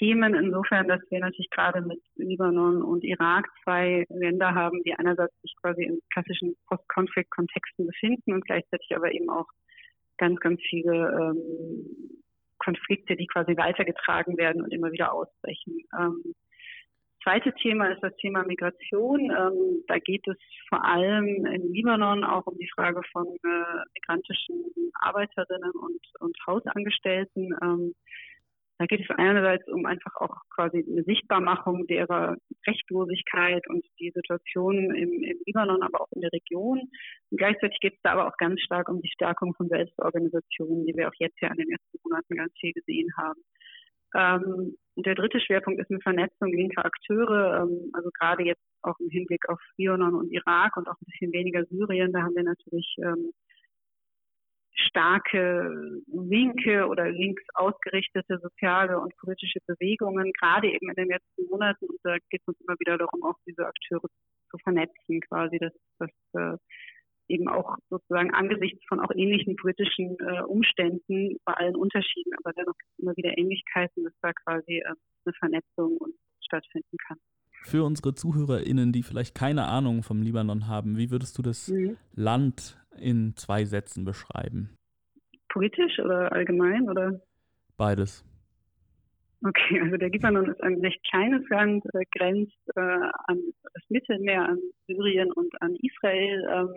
[0.00, 5.54] insofern, dass wir natürlich gerade mit Libanon und Irak zwei Länder haben, die einerseits sich
[5.62, 9.46] quasi in klassischen Post-Konflikt-Kontexten befinden und gleichzeitig aber eben auch
[10.18, 12.22] ganz, ganz viele ähm,
[12.58, 15.78] Konflikte, die quasi weitergetragen werden und immer wieder ausbrechen.
[15.98, 16.34] Ähm,
[17.26, 19.20] zweite Thema ist das Thema Migration.
[19.30, 20.36] Ähm, da geht es
[20.68, 24.62] vor allem in Libanon auch um die Frage von äh, migrantischen
[25.00, 27.52] Arbeiterinnen und, und Hausangestellten.
[27.62, 27.94] Ähm,
[28.78, 32.36] Da geht es einerseits um einfach auch quasi eine Sichtbarmachung derer
[32.66, 36.80] Rechtlosigkeit und die Situation im, im Libanon, aber auch in der Region.
[37.30, 40.94] Und gleichzeitig geht es da aber auch ganz stark um die Stärkung von Selbstorganisationen, die
[40.94, 43.40] wir auch jetzt ja in den letzten Monaten ganz viel gesehen haben.
[44.14, 49.10] Ähm, der dritte Schwerpunkt ist eine Vernetzung linker Akteure, ähm, also gerade jetzt auch im
[49.10, 52.12] Hinblick auf Libanon und Irak und auch ein bisschen weniger Syrien.
[52.12, 53.32] Da haben wir natürlich ähm,
[54.76, 61.86] starke linke oder links ausgerichtete soziale und politische Bewegungen, gerade eben in den letzten Monaten.
[61.86, 64.08] Und da geht es uns immer wieder darum, auch diese Akteure
[64.50, 66.56] zu vernetzen, quasi, dass, dass äh,
[67.28, 72.74] eben auch sozusagen angesichts von auch ähnlichen politischen äh, Umständen bei allen Unterschieden, aber dennoch
[72.98, 74.84] immer wieder Ähnlichkeiten, dass da quasi äh,
[75.24, 75.98] eine Vernetzung
[76.40, 77.18] stattfinden kann.
[77.64, 81.96] Für unsere ZuhörerInnen, die vielleicht keine Ahnung vom Libanon haben, wie würdest du das mhm.
[82.14, 84.76] Land in zwei Sätzen beschreiben?
[85.48, 87.20] Politisch oder allgemein oder?
[87.76, 88.24] Beides.
[89.46, 94.42] Okay, also der Libanon ist ein recht kleines Land, äh, grenzt äh, an das Mittelmeer,
[94.42, 96.44] an Syrien und an Israel.
[96.50, 96.74] Ähm,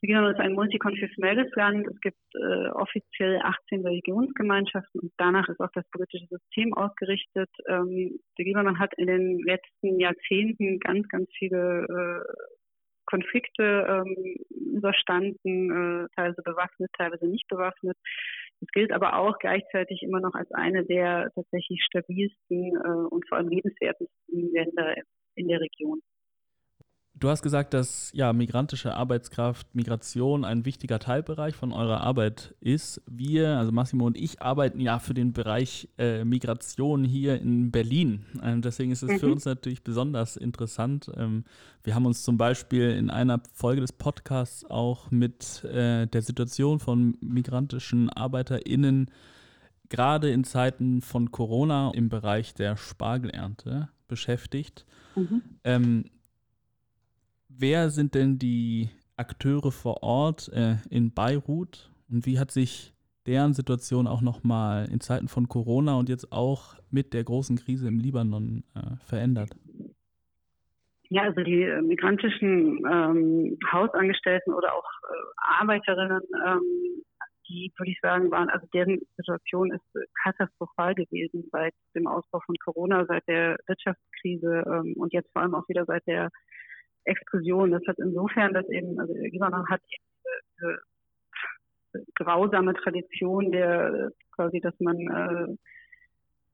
[0.00, 1.86] Libanon ist ein multikonfessionelles Land.
[1.88, 7.50] Es gibt äh, offiziell 18 Religionsgemeinschaften und danach ist auch das politische System ausgerichtet.
[7.68, 12.32] Ähm, der Libanon hat in den letzten Jahrzehnten ganz, ganz viele äh,
[13.04, 17.96] Konflikte ähm, überstanden, äh, teilweise bewaffnet, teilweise nicht bewaffnet.
[18.60, 23.38] Es gilt aber auch gleichzeitig immer noch als eine der tatsächlich stabilsten äh, und vor
[23.38, 24.94] allem lebenswertesten Länder
[25.34, 26.00] in der Region.
[27.18, 33.02] Du hast gesagt, dass ja migrantische Arbeitskraft, Migration ein wichtiger Teilbereich von eurer Arbeit ist.
[33.06, 38.24] Wir, also Massimo und ich, arbeiten ja für den Bereich äh, Migration hier in Berlin.
[38.42, 39.18] Ähm, deswegen ist es mhm.
[39.18, 41.10] für uns natürlich besonders interessant.
[41.16, 41.44] Ähm,
[41.82, 46.78] wir haben uns zum Beispiel in einer Folge des Podcasts auch mit äh, der Situation
[46.78, 49.10] von migrantischen ArbeiterInnen
[49.88, 54.86] gerade in Zeiten von Corona im Bereich der Spargelernte beschäftigt.
[55.16, 55.42] Mhm.
[55.64, 56.04] Ähm,
[57.58, 62.94] wer sind denn die Akteure vor Ort äh, in Beirut und wie hat sich
[63.26, 67.88] deren Situation auch nochmal in Zeiten von Corona und jetzt auch mit der großen Krise
[67.88, 69.50] im Libanon äh, verändert?
[71.10, 77.02] Ja, also die äh, migrantischen ähm, Hausangestellten oder auch äh, Arbeiterinnen, ähm,
[77.48, 82.44] die würde ich sagen, waren, also deren Situation ist äh, katastrophal gewesen seit dem Ausbruch
[82.44, 86.30] von Corona, seit der Wirtschaftskrise ähm, und jetzt vor allem auch wieder seit der
[87.04, 87.70] Explosion.
[87.70, 90.78] Das hat insofern, dass eben, also Libanon hat diese,
[91.94, 95.56] diese grausame Tradition der quasi, dass man äh,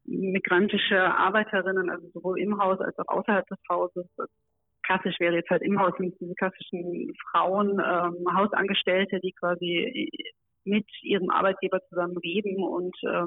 [0.04, 4.06] migrantische Arbeiterinnen, also sowohl im Haus als auch außerhalb des Hauses,
[4.82, 10.10] klassisch wäre jetzt halt im Haus diese klassischen Frauen, ähm, Hausangestellte, die quasi
[10.64, 13.24] mit ihrem Arbeitgeber zusammen leben und äh,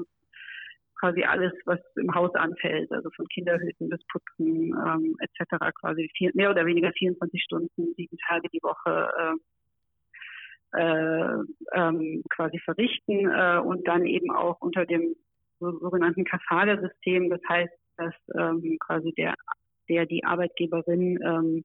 [0.98, 5.72] quasi alles, was im Haus anfällt, also von Kinderhüten bis Putzen ähm, etc.
[5.80, 12.58] quasi vier, mehr oder weniger 24 Stunden, sieben Tage die Woche äh, äh, ähm, quasi
[12.58, 15.14] verrichten äh, und dann eben auch unter dem
[15.60, 19.34] sogenannten Kafala-System, das heißt, dass ähm, quasi der,
[19.88, 21.64] der die Arbeitgeberin ähm,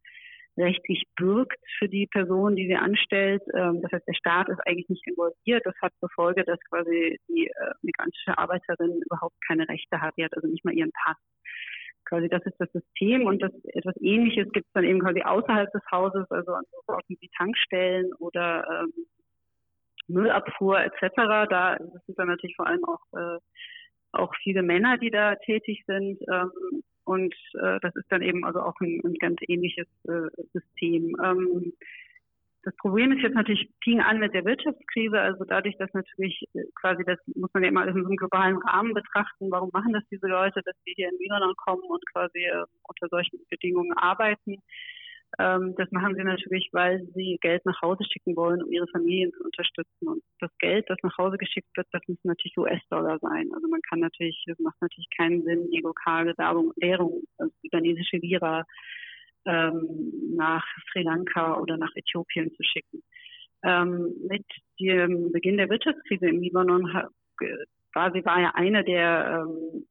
[0.57, 3.41] rechtlich bürgt für die Person, die sie anstellt.
[3.53, 5.65] Ähm, das heißt, der Staat ist eigentlich nicht involviert.
[5.65, 10.13] Das hat zur Folge, dass quasi die äh, migrantische Arbeiterin überhaupt keine Rechte hat.
[10.17, 11.17] Die hat also nicht mal ihren Pass.
[12.05, 15.71] Quasi das ist das System und das etwas Ähnliches gibt es dann eben quasi außerhalb
[15.71, 18.93] des Hauses, also an so Orten wie Tankstellen oder ähm,
[20.07, 21.15] Müllabfuhr etc.
[21.49, 23.39] Da sind dann natürlich vor allem auch äh,
[24.11, 26.19] auch viele Männer, die da tätig sind.
[26.31, 31.15] Ähm, und äh, das ist dann eben also auch ein, ein ganz ähnliches äh, System.
[31.23, 31.73] Ähm,
[32.63, 36.63] das Problem ist jetzt natürlich, fing an mit der Wirtschaftskrise, also dadurch, dass natürlich äh,
[36.79, 40.03] quasi, das muss man ja immer in so einem globalen Rahmen betrachten, warum machen das
[40.09, 44.57] diese Leute, dass sie hier in Libanon kommen und quasi äh, unter solchen Bedingungen arbeiten.
[45.39, 49.31] Ähm, das machen sie natürlich, weil sie Geld nach Hause schicken wollen, um ihre Familien
[49.33, 50.07] zu unterstützen.
[50.07, 53.49] Und das Geld, das nach Hause geschickt wird, das müssen natürlich US-Dollar sein.
[53.53, 58.63] Also man kann natürlich, es macht natürlich keinen Sinn, die lokale Währung, also libanesische Lira,
[59.45, 63.03] ähm, nach Sri Lanka oder nach Äthiopien zu schicken.
[63.63, 64.45] Ähm, mit
[64.79, 66.89] dem Beginn der Wirtschaftskrise im Libanon
[67.93, 69.85] quasi war ja eine der ähm,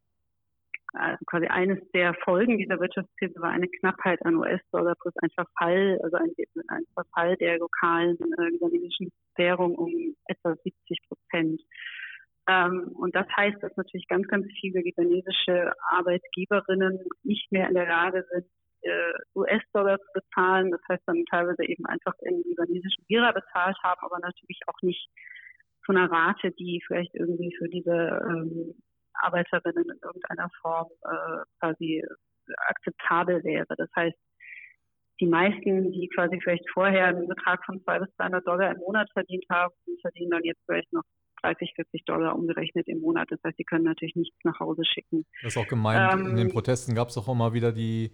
[1.26, 6.16] quasi eines der Folgen dieser Wirtschaftskrise war eine Knappheit an US-Dollar plus ein Verfall, also
[6.16, 6.30] ein,
[6.68, 11.62] ein Verfall der lokalen äh, libanesischen Währung um etwa 70 Prozent.
[12.48, 17.86] Ähm, und das heißt, dass natürlich ganz, ganz viele libanesische Arbeitgeberinnen nicht mehr in der
[17.86, 18.46] Lage sind,
[18.82, 20.70] äh, US-Dollar zu bezahlen.
[20.70, 25.08] Das heißt dann teilweise eben einfach in libanesischen Lira bezahlt haben, aber natürlich auch nicht
[25.84, 28.74] von einer Rate, die vielleicht irgendwie für diese ähm,
[29.14, 32.04] Arbeiterinnen in irgendeiner Form äh, quasi
[32.68, 33.74] akzeptabel wäre.
[33.76, 34.16] Das heißt,
[35.20, 39.08] die meisten, die quasi vielleicht vorher einen Betrag von 200 bis 300 Dollar im Monat
[39.12, 41.04] verdient haben, verdienen dann jetzt vielleicht noch
[41.42, 43.28] 30, 40 Dollar umgerechnet im Monat.
[43.30, 45.24] Das heißt, sie können natürlich nichts nach Hause schicken.
[45.42, 46.12] Das ist auch gemeint.
[46.12, 48.12] Ähm, in den Protesten gab es auch mal wieder die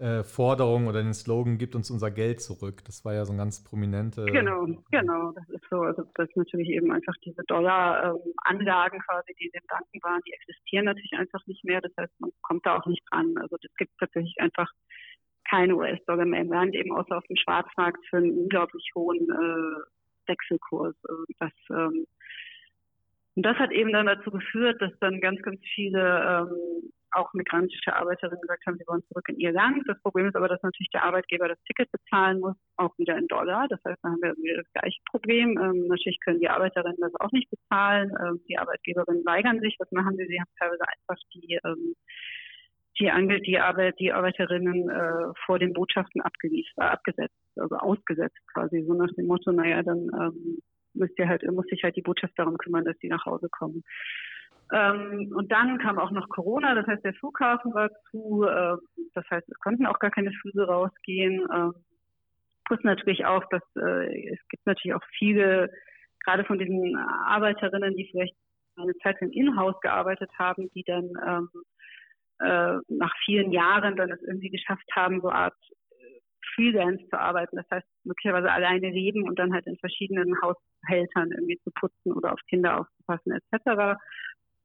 [0.00, 2.82] äh, Forderung oder den Slogan, gibt uns unser Geld zurück.
[2.86, 4.24] Das war ja so ein ganz prominente.
[4.24, 5.32] Genau, genau.
[5.32, 5.82] Das ist so.
[5.82, 10.22] Also das ist natürlich eben einfach diese Dollar-Anlagen ähm, quasi, die in den Banken waren,
[10.26, 11.82] die existieren natürlich einfach nicht mehr.
[11.82, 13.34] Das heißt, man kommt da auch nicht dran.
[13.36, 14.70] Also das gibt tatsächlich einfach
[15.48, 20.28] keine US-Dollar mehr im Land, eben außer auf dem Schwarzmarkt für einen unglaublich hohen äh,
[20.28, 20.94] Wechselkurs.
[21.06, 22.06] Also das, ähm,
[23.36, 27.94] und das hat eben dann dazu geführt, dass dann ganz, ganz viele ähm, auch migrantische
[27.94, 29.82] Arbeiterinnen gesagt haben, sie wollen zurück in ihr Land.
[29.86, 33.26] Das Problem ist aber, dass natürlich der Arbeitgeber das Ticket bezahlen muss, auch wieder in
[33.26, 33.66] Dollar.
[33.68, 35.58] Das heißt, da haben wir wieder das gleiche Problem.
[35.58, 38.12] Ähm, natürlich können die Arbeiterinnen das auch nicht bezahlen.
[38.20, 39.76] Ähm, die Arbeitgeberinnen weigern sich.
[39.78, 40.26] Was machen sie?
[40.26, 41.94] Sie haben teilweise einfach die ähm,
[43.00, 48.84] die, Ange die, Arbeit, die Arbeiterinnen äh, vor den Botschaften äh, abgesetzt, also ausgesetzt quasi,
[48.86, 50.58] so nach dem Motto, naja, dann ähm,
[50.94, 53.82] müsst ihr halt, muss sich halt die Botschaft darum kümmern, dass die nach Hause kommen.
[54.72, 58.76] Ähm, und dann kam auch noch Corona, das heißt, der Flughafen war zu, äh,
[59.14, 61.46] das heißt, es konnten auch gar keine Flüge rausgehen.
[61.52, 61.74] Ähm,
[62.66, 65.70] plus natürlich auch, dass äh, es gibt natürlich auch viele,
[66.24, 68.36] gerade von diesen Arbeiterinnen, die vielleicht
[68.76, 71.48] eine Zeit lang in-house gearbeitet haben, die dann ähm,
[72.38, 75.56] äh, nach vielen Jahren dann es irgendwie geschafft haben, so Art
[75.90, 76.20] äh,
[76.54, 77.56] Freelance zu arbeiten.
[77.56, 82.32] Das heißt, möglicherweise alleine leben und dann halt in verschiedenen Haushältern irgendwie zu putzen oder
[82.32, 83.98] auf Kinder aufzupassen etc.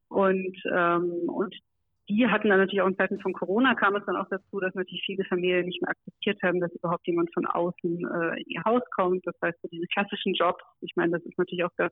[0.08, 1.54] Und, ähm, und
[2.08, 4.74] die hatten dann natürlich auch in Zeiten von Corona kam es dann auch dazu, dass
[4.74, 8.64] natürlich viele Familien nicht mehr akzeptiert haben, dass überhaupt jemand von außen äh, in ihr
[8.64, 9.26] Haus kommt.
[9.26, 11.90] Das heißt, so diese klassischen Jobs, ich meine, das ist natürlich auch das,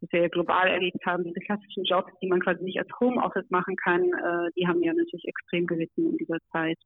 [0.00, 3.48] was wir ja global erlebt haben, diese klassischen Jobs, die man quasi nicht als Homeoffice
[3.48, 6.78] machen kann, äh, die haben ja natürlich extrem gelitten in dieser Zeit.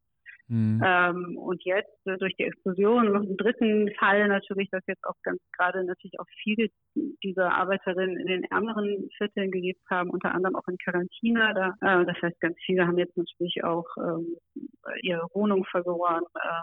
[0.48, 0.80] Mhm.
[0.84, 5.16] Ähm, und jetzt äh, durch die Explosion noch einen dritten Fall natürlich, dass jetzt auch
[5.22, 6.68] ganz gerade natürlich auch viele
[7.24, 11.52] dieser Arbeiterinnen in den ärmeren Vierteln gelebt haben, unter anderem auch in Quarantäne.
[11.54, 14.36] Da, äh, das heißt, ganz viele haben jetzt natürlich auch ähm,
[15.02, 16.62] ihre Wohnung verloren äh,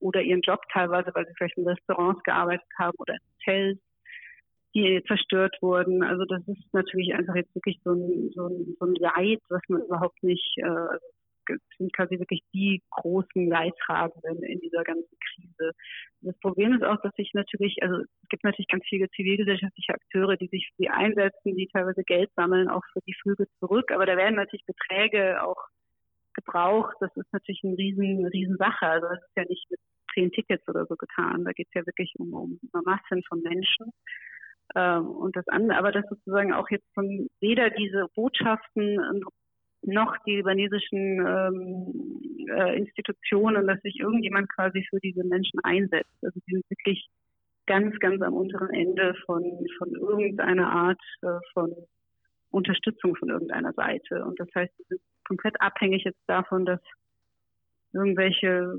[0.00, 3.78] oder ihren Job teilweise, weil sie vielleicht in Restaurants gearbeitet haben oder in Hotels
[4.74, 6.02] die zerstört wurden.
[6.02, 9.60] Also das ist natürlich einfach jetzt wirklich so ein, so ein, so ein Leid, was
[9.68, 11.06] man überhaupt nicht, äh, also
[11.78, 15.72] sind quasi wirklich die großen Leidtragenden in dieser ganzen Krise.
[16.20, 20.36] Das Problem ist auch, dass sich natürlich, also es gibt natürlich ganz viele zivilgesellschaftliche Akteure,
[20.36, 23.90] die sich für sie einsetzen, die teilweise Geld sammeln, auch für die Flüge zurück.
[23.92, 25.62] Aber da werden natürlich Beträge auch
[26.34, 26.96] gebraucht.
[27.00, 28.86] Das ist natürlich eine riesen, riesen Sache.
[28.86, 29.80] Also das ist ja nicht mit
[30.14, 31.44] zehn Tickets oder so getan.
[31.44, 33.92] Da geht es ja wirklich um, um Massen von Menschen.
[34.74, 38.98] Ähm, und das andere, aber dass sozusagen auch jetzt von weder diese Botschaften
[39.82, 46.12] noch die libanesischen ähm, äh, Institutionen, dass sich irgendjemand quasi für diese Menschen einsetzt.
[46.22, 47.08] Also die sind wirklich
[47.66, 49.42] ganz, ganz am unteren Ende von,
[49.78, 51.74] von irgendeiner Art äh, von
[52.50, 54.24] Unterstützung von irgendeiner Seite.
[54.24, 56.80] Und das heißt, sie sind komplett abhängig jetzt davon, dass
[57.92, 58.78] irgendwelche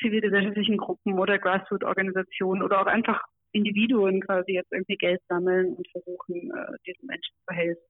[0.00, 3.22] zivilgesellschaftlichen Gruppen oder Grassroot-Organisationen oder auch einfach
[3.52, 7.82] Individuen quasi jetzt irgendwie Geld sammeln und versuchen, äh, diesen Menschen zu helfen,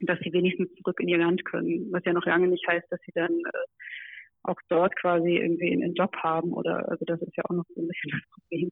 [0.00, 1.90] dass sie wenigstens zurück in ihr Land können.
[1.92, 3.66] Was ja noch lange nicht heißt, dass sie dann äh,
[4.42, 7.80] auch dort quasi irgendwie einen Job haben oder also das ist ja auch noch so
[7.80, 8.70] ein bisschen das Problem.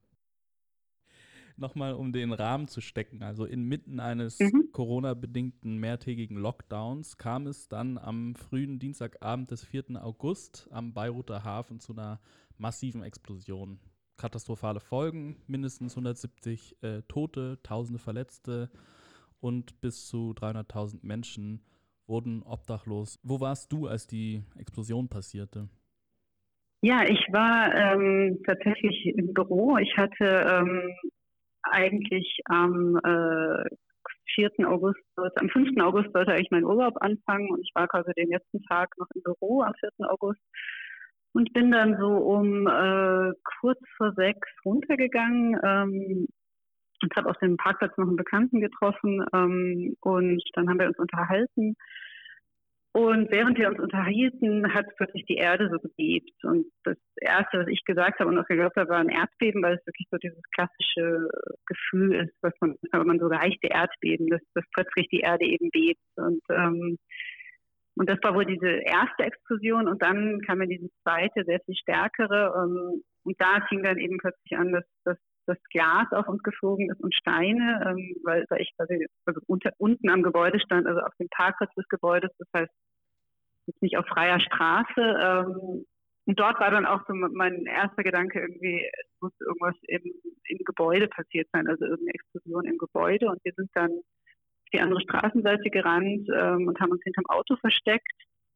[1.57, 3.23] Nochmal, um den Rahmen zu stecken.
[3.23, 4.71] Also inmitten eines mhm.
[4.73, 10.03] Corona-bedingten mehrtägigen Lockdowns kam es dann am frühen Dienstagabend des 4.
[10.03, 12.21] August am Beiruter Hafen zu einer
[12.59, 13.79] massiven Explosion
[14.17, 18.71] katastrophale Folgen, mindestens 170 äh, Tote, Tausende Verletzte
[19.45, 21.61] und bis zu 300.000 Menschen
[22.07, 23.21] wurden obdachlos.
[23.23, 25.69] Wo warst du, als die Explosion passierte?
[26.81, 29.77] Ja, ich war ähm, tatsächlich im Büro.
[29.77, 30.95] Ich hatte ähm,
[31.63, 33.65] eigentlich am äh,
[34.35, 34.51] 4.
[34.67, 35.79] August, am 5.
[35.83, 39.23] August sollte eigentlich mein Urlaub anfangen und ich war quasi den letzten Tag noch im
[39.23, 39.91] Büro am 4.
[40.11, 40.41] August
[41.35, 46.29] und bin dann so um äh, kurz vor sechs runtergegangen ähm,
[47.05, 50.99] und habe auf dem Parkplatz noch einen Bekannten getroffen ähm, und dann haben wir uns
[50.99, 51.77] unterhalten.
[52.97, 56.33] Und während wir uns unterhielten, hat plötzlich die Erde so gebebt.
[56.45, 59.75] Und das Erste, was ich gesagt habe und auch geglaubt habe, war ein Erdbeben, weil
[59.75, 61.29] es wirklich so dieses klassische
[61.67, 65.71] Gefühl ist, was man, wenn man so leichte Erdbeben, dass, dass plötzlich die Erde eben
[65.71, 66.01] bebt.
[66.17, 66.99] Und ähm,
[67.97, 71.77] und das war wohl diese erste Explosion und dann kam ja diese zweite, sehr viel
[71.77, 72.53] stärkere.
[72.57, 76.91] Ähm, und da fing dann eben plötzlich an, dass, dass dass Glas auf uns geflogen
[76.91, 81.01] ist und Steine, ähm, weil, weil ich quasi also unter, unten am Gebäude stand, also
[81.01, 82.73] auf dem Parkplatz des Gebäudes, das heißt
[83.67, 85.01] jetzt nicht auf freier Straße.
[85.01, 85.85] Ähm,
[86.27, 90.03] und dort war dann auch so mein erster Gedanke irgendwie, es muss irgendwas im,
[90.49, 93.29] im Gebäude passiert sein, also irgendeine Explosion im Gebäude.
[93.29, 97.57] Und wir sind dann auf die andere Straßenseite gerannt ähm, und haben uns hinterm Auto
[97.57, 98.11] versteckt.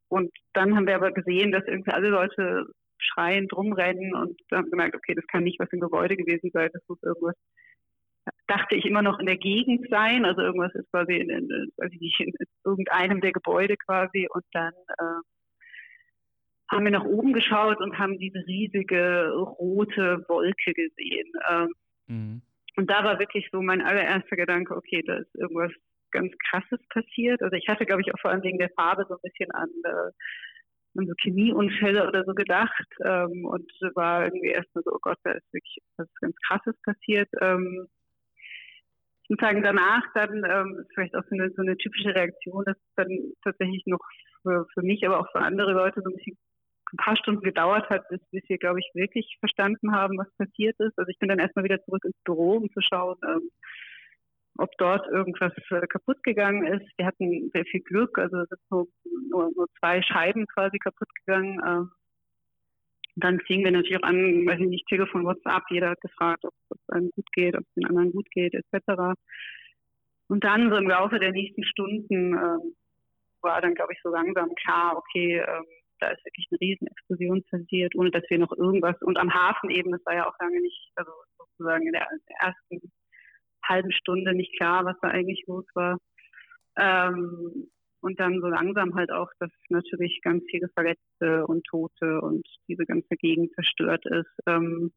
[0.08, 2.66] Und dann haben wir aber gesehen, dass irgendwie alle Leute
[2.98, 6.82] schreiend rumrennen und haben gemerkt, okay, das kann nicht was im Gebäude gewesen sein, das
[6.88, 7.34] muss irgendwas,
[8.46, 12.32] dachte ich immer noch in der Gegend sein, also irgendwas ist quasi in, in, in
[12.64, 15.20] irgendeinem der Gebäude quasi und dann äh,
[16.70, 21.32] haben wir nach oben geschaut und haben diese riesige rote Wolke gesehen.
[21.50, 21.72] Ähm,
[22.06, 22.42] mhm.
[22.76, 25.72] Und da war wirklich so mein allererster Gedanke, okay, da ist irgendwas
[26.10, 27.42] ganz Krasses passiert.
[27.42, 29.68] Also ich hatte, glaube ich, auch vor allem wegen der Farbe so ein bisschen an,
[29.84, 30.10] äh,
[30.98, 35.32] an so Chemieunfälle oder so gedacht ähm, und war irgendwie erstmal so, oh Gott, da
[35.32, 37.28] ist wirklich was ganz Krasses passiert.
[37.40, 37.86] Ähm,
[39.22, 42.76] ich muss sagen, danach dann ähm, vielleicht auch so eine, so eine typische Reaktion, dass
[42.76, 44.00] es dann tatsächlich noch
[44.42, 46.38] für, für mich, aber auch für andere Leute so ein bisschen
[46.92, 50.76] ein paar Stunden gedauert hat, bis, bis wir, glaube ich, wirklich verstanden haben, was passiert
[50.80, 50.98] ist.
[50.98, 53.50] Also ich bin dann erstmal wieder zurück ins Büro, um zu schauen, ähm,
[54.58, 56.86] ob dort irgendwas äh, kaputt gegangen ist.
[56.96, 58.60] Wir hatten sehr viel Glück, also es sind
[59.30, 61.60] nur, nur, zwei Scheiben quasi kaputt gegangen.
[61.64, 61.90] Ähm,
[63.16, 66.52] dann fingen wir natürlich auch an, weiß ich nicht, Telefon, WhatsApp, jeder hat gefragt, ob
[66.70, 69.18] es einem gut geht, ob es den anderen gut geht, etc.
[70.28, 72.74] Und dann so im Laufe der nächsten Stunden ähm,
[73.42, 75.64] war dann, glaube ich, so langsam klar, okay, ähm,
[76.00, 79.90] da ist wirklich eine Riesenexplosion passiert, ohne dass wir noch irgendwas, und am Hafen eben,
[79.90, 82.06] das war ja auch lange nicht, also sozusagen in der
[82.40, 82.80] ersten
[83.64, 85.98] halben Stunde nicht klar, was da eigentlich los war.
[86.78, 87.68] Ähm,
[88.00, 92.86] und dann so langsam halt auch, dass natürlich ganz viele Verletzte und Tote und diese
[92.86, 94.32] ganze Gegend zerstört ist.
[94.46, 94.92] Ähm,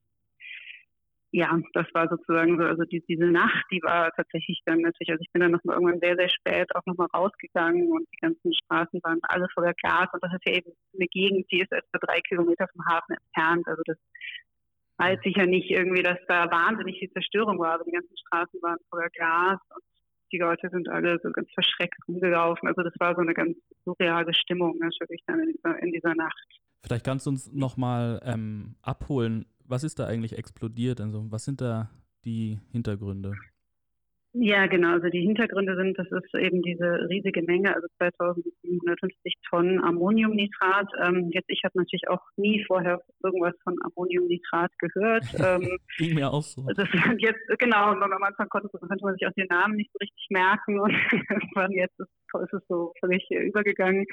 [1.33, 5.21] ja, das war sozusagen so, also die, diese Nacht, die war tatsächlich dann natürlich, also
[5.21, 8.99] ich bin dann nochmal irgendwann sehr, sehr spät auch nochmal rausgegangen und die ganzen Straßen
[9.01, 12.19] waren alle voller Glas und das ist ja eben eine Gegend, die ist etwa drei
[12.19, 13.97] Kilometer vom Hafen entfernt, also das
[15.01, 18.77] heißt sicher nicht irgendwie, dass da wahnsinnig viel Zerstörung war, aber die ganzen Straßen waren
[18.89, 19.83] voller Glas und
[20.31, 24.33] die Leute sind alle so ganz verschreckt rumgelaufen, also das war so eine ganz surreale
[24.33, 26.47] Stimmung natürlich dann in dieser, in dieser Nacht.
[26.83, 31.01] Vielleicht kannst du uns nochmal ähm, abholen, was ist da eigentlich explodiert?
[31.01, 31.89] Also was sind da
[32.25, 33.33] die Hintergründe?
[34.33, 34.93] Ja, genau.
[34.93, 40.87] Also die Hintergründe sind, das ist eben diese riesige Menge, also 2750 Tonnen Ammoniumnitrat.
[41.03, 45.25] Ähm, jetzt, ich habe natürlich auch nie vorher irgendwas von Ammoniumnitrat gehört.
[45.41, 46.65] Ähm, Ging mir auch so.
[46.75, 50.27] Das jetzt, genau, am Anfang konnte, konnte man sich auch den Namen nicht so richtig
[50.29, 50.91] merken und
[51.73, 52.09] jetzt ist,
[52.43, 54.05] ist es so völlig übergegangen.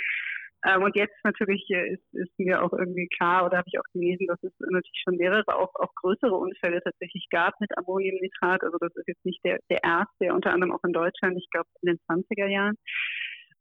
[0.68, 4.26] Ähm, und jetzt natürlich ist, ist, mir auch irgendwie klar, oder habe ich auch gelesen,
[4.26, 8.62] dass es natürlich schon mehrere, auch, auch größere Unfälle tatsächlich gab mit Ammoniumnitrat.
[8.62, 11.68] Also das ist jetzt nicht der, der erste, unter anderem auch in Deutschland, ich glaube
[11.82, 12.76] in den 20er Jahren.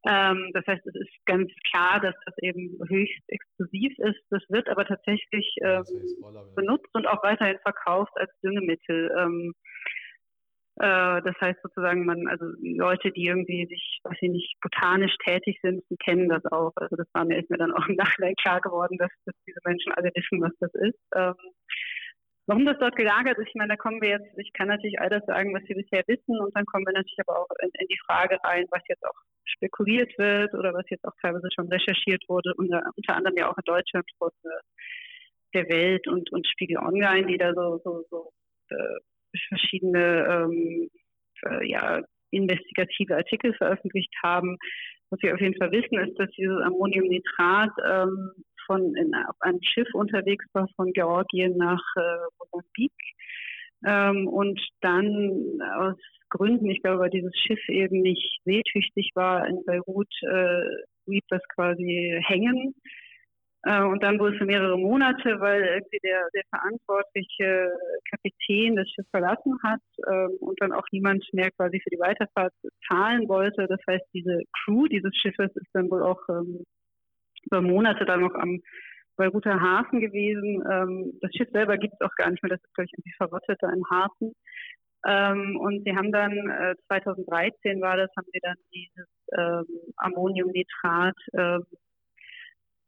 [0.08, 4.22] Ähm, das heißt, es ist ganz klar, dass das eben höchst explosiv ist.
[4.30, 5.84] Das wird aber tatsächlich ähm,
[6.56, 9.12] benutzt und auch weiterhin verkauft als Düngemittel.
[9.18, 9.54] Ähm,
[10.80, 15.58] äh, das heißt sozusagen, man, also Leute, die irgendwie sich, weiß ich nicht, botanisch tätig
[15.64, 16.72] sind, die kennen das auch.
[16.76, 19.60] Also das war mir, ist mir dann auch im Nachhinein klar geworden, dass, dass diese
[19.66, 21.00] Menschen alle wissen, was das ist.
[21.16, 21.36] Ähm,
[22.46, 25.10] warum das dort gelagert ist, ich meine, da kommen wir jetzt, ich kann natürlich all
[25.10, 27.88] das sagen, was wir bisher wissen, und dann kommen wir natürlich aber auch in, in
[27.88, 32.24] die Frage rein, was jetzt auch spekuliert wird oder was jetzt auch teilweise schon recherchiert
[32.28, 34.30] wurde, unter, unter anderem ja auch in Deutschland von
[35.56, 38.32] der Welt und, und Spiegel Online, die da so, so, so
[38.70, 39.00] äh,
[39.50, 40.90] verschiedene ähm,
[41.46, 42.02] äh, ja,
[42.32, 44.58] investigative Artikel veröffentlicht haben.
[45.10, 48.32] Was wir auf jeden Fall wissen, ist, dass dieses Ammoniumnitrat ähm,
[48.66, 52.02] von in, auf einem Schiff unterwegs war von Georgien nach äh,
[52.40, 52.92] Mosambik
[53.86, 55.96] ähm, und dann aus
[56.30, 60.64] Gründen, ich glaube, weil dieses Schiff eben nicht seetüchtig war in Beirut, äh,
[61.06, 62.76] blieb das quasi hängen
[63.68, 67.72] und dann wohl für mehrere Monate, weil irgendwie der, der verantwortliche
[68.10, 72.54] Kapitän das Schiff verlassen hat ähm, und dann auch niemand mehr quasi für die Weiterfahrt
[72.88, 73.68] zahlen wollte.
[73.68, 76.64] Das heißt, diese Crew dieses Schiffes ist dann wohl auch ähm,
[77.44, 78.62] über Monate dann noch am
[79.18, 80.64] Beiruter Hafen gewesen.
[80.72, 83.16] Ähm, das Schiff selber gibt es auch gar nicht mehr, das ist, glaube ich, irgendwie
[83.18, 84.34] verrottet da im Hafen.
[85.04, 89.08] Und sie haben dann, äh, 2013 war das, haben sie dann dieses
[89.98, 91.64] Ammoniumnitrat ähm,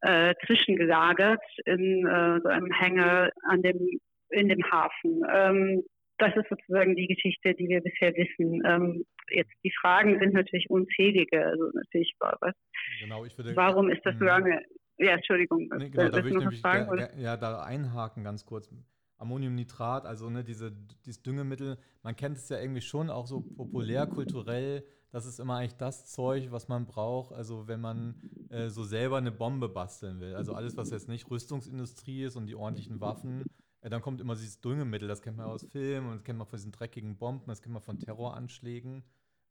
[0.01, 5.23] äh, zwischengelagert in äh, so einem Hänger an dem, in dem Hafen.
[5.33, 5.83] Ähm,
[6.19, 8.61] das ist sozusagen die Geschichte, die wir bisher wissen.
[8.65, 11.45] Ähm, jetzt die Fragen sind natürlich unzählige.
[11.45, 12.53] Also natürlich, was,
[12.99, 14.27] genau, würde, warum ist das so mhm.
[14.27, 14.61] lange?
[14.97, 15.69] Ja, Entschuldigung.
[15.77, 18.69] Nee, genau, da würde ich nämlich fragen, ja, ja, da einhaken ganz kurz.
[19.17, 20.71] Ammoniumnitrat, also ne, diese,
[21.05, 25.55] dieses Düngemittel, man kennt es ja irgendwie schon auch so populär, kulturell, das ist immer
[25.57, 30.19] eigentlich das Zeug, was man braucht, also wenn man äh, so selber eine Bombe basteln
[30.19, 30.35] will.
[30.35, 33.43] Also alles, was jetzt nicht Rüstungsindustrie ist und die ordentlichen Waffen,
[33.81, 36.47] äh, dann kommt immer dieses Düngemittel, das kennt man aus Filmen und das kennt man
[36.47, 39.03] von diesen dreckigen Bomben, das kennt man von Terroranschlägen.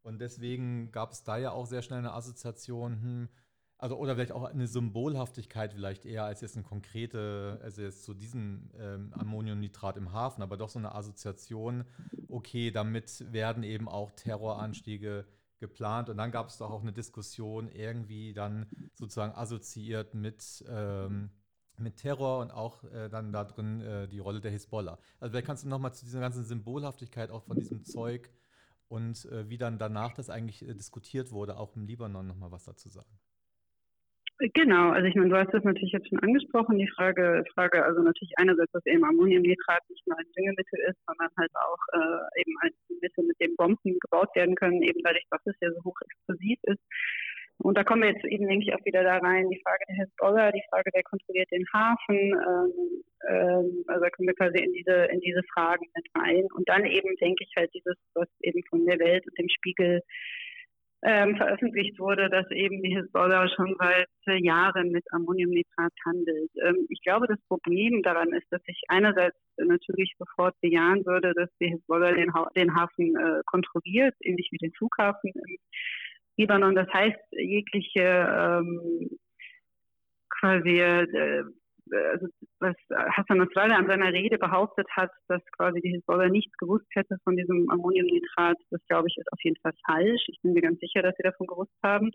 [0.02, 3.28] Und deswegen gab es da ja auch sehr schnell eine Assoziation, hm,
[3.78, 8.14] also oder vielleicht auch eine Symbolhaftigkeit vielleicht eher als jetzt eine konkrete, also jetzt zu
[8.14, 11.84] diesem ähm, Ammoniumnitrat im Hafen, aber doch so eine Assoziation,
[12.28, 15.26] okay, damit werden eben auch Terroranstiege
[15.59, 16.09] geplant.
[16.09, 21.30] Und dann gab es doch auch eine Diskussion irgendwie dann sozusagen assoziiert mit, ähm,
[21.76, 24.98] mit Terror und auch äh, dann da drin äh, die Rolle der Hisbollah.
[25.20, 28.30] Also vielleicht kannst du nochmal zu dieser ganzen Symbolhaftigkeit auch von diesem Zeug
[28.88, 32.64] und äh, wie dann danach das eigentlich äh, diskutiert wurde, auch im Libanon nochmal was
[32.64, 33.18] dazu sagen.
[34.39, 38.03] Genau, also ich meine, du hast das natürlich jetzt schon angesprochen, die Frage, Frage also
[38.03, 42.55] natürlich einerseits, dass eben Ammoniumnitrat nicht nur ein Düngemittel ist, sondern halt auch äh, eben
[42.62, 42.70] ein
[43.01, 46.78] Mittel, mit dem Bomben gebaut werden können, eben dadurch, dass es ja so hochexplosiv ist.
[47.59, 49.97] Und da kommen wir jetzt eben, denke ich, auch wieder da rein, die Frage der
[49.97, 54.72] Hezbollah, die Frage, wer kontrolliert den Hafen, ähm, ähm, also da kommen wir quasi in
[54.72, 56.47] diese, in diese Fragen mit rein.
[56.55, 60.03] Und dann eben, denke ich, halt dieses, was eben von der Welt und dem Spiegel
[61.03, 64.09] ähm, veröffentlicht wurde, dass eben die Hisbollah schon seit
[64.40, 66.51] Jahren mit Ammoniumnitrat handelt.
[66.64, 71.51] Ähm, ich glaube, das Problem daran ist, dass ich einerseits natürlich sofort bejahen würde, dass
[71.61, 75.57] die Hisbollah den, ha den Hafen äh, kontrolliert, ähnlich wie den Flughafen im
[76.36, 76.74] Libanon.
[76.74, 79.09] Das heißt, jegliche ähm,
[80.40, 81.44] quasi äh,
[81.93, 82.26] also
[82.61, 87.16] was Hassan Nasrallah an seiner Rede behauptet hat, dass quasi die Hisbollah nichts gewusst hätte
[87.24, 90.22] von diesem Ammoniumnitrat, das glaube ich ist auf jeden Fall falsch.
[90.28, 92.11] Ich bin mir ganz sicher, dass sie davon gewusst haben.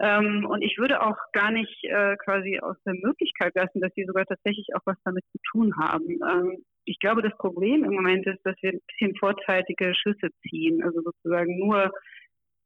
[0.00, 4.04] Ähm, und ich würde auch gar nicht äh, quasi aus der Möglichkeit lassen, dass sie
[4.04, 6.20] sogar tatsächlich auch was damit zu tun haben.
[6.22, 10.82] Ähm, ich glaube, das Problem im Moment ist, dass wir ein bisschen vorzeitige Schlüsse ziehen.
[10.84, 11.90] Also sozusagen nur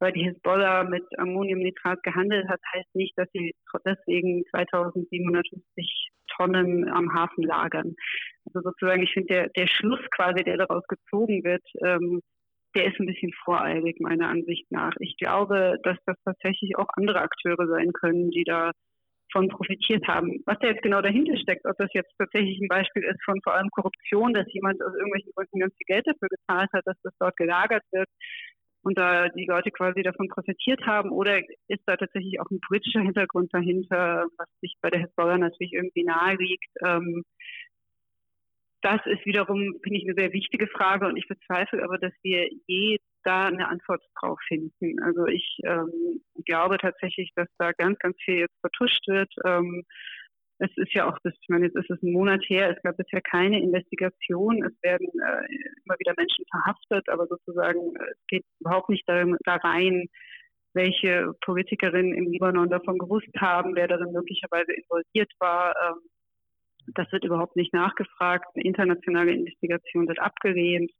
[0.02, 3.54] weil die Hisbollah mit Ammoniumnitrat gehandelt hat, heißt nicht, dass sie
[3.86, 7.94] deswegen 2750 Tonnen am Hafen lagern.
[8.46, 12.20] Also sozusagen, ich finde, der, der Schluss quasi, der daraus gezogen wird, ähm,
[12.74, 14.94] der ist ein bisschen voreilig, meiner Ansicht nach.
[14.98, 18.72] Ich glaube, dass das tatsächlich auch andere Akteure sein können, die da
[19.30, 20.42] von profitiert haben.
[20.46, 23.54] Was da jetzt genau dahinter steckt, ob das jetzt tatsächlich ein Beispiel ist von vor
[23.54, 27.14] allem Korruption, dass jemand aus irgendwelchen Gründen ganz viel Geld dafür gezahlt hat, dass das
[27.18, 28.08] dort gelagert wird,
[28.82, 33.00] und da die Leute quasi davon profitiert haben oder ist da tatsächlich auch ein politischer
[33.00, 36.70] Hintergrund dahinter, was sich bei der Hezbollah natürlich irgendwie nahe liegt.
[36.84, 37.24] Ähm,
[38.82, 42.48] das ist wiederum, finde ich, eine sehr wichtige Frage und ich bezweifle aber, dass wir
[42.66, 45.00] je da eine Antwort drauf finden.
[45.02, 49.32] Also ich ähm, glaube tatsächlich, dass da ganz, ganz viel jetzt vertuscht wird.
[49.44, 49.84] Ähm,
[50.62, 52.96] es ist ja auch, das, ich meine, jetzt ist es ein Monat her, es gab
[52.96, 55.44] bisher keine Investigation, es werden äh,
[55.84, 60.06] immer wieder Menschen verhaftet, aber sozusagen äh, es geht überhaupt nicht da, da rein,
[60.74, 65.74] welche Politikerinnen im Libanon davon gewusst haben, wer darin möglicherweise involviert war.
[65.84, 66.00] Ähm,
[66.94, 68.46] das wird überhaupt nicht nachgefragt.
[68.54, 70.92] Eine internationale Investigation wird abgelehnt.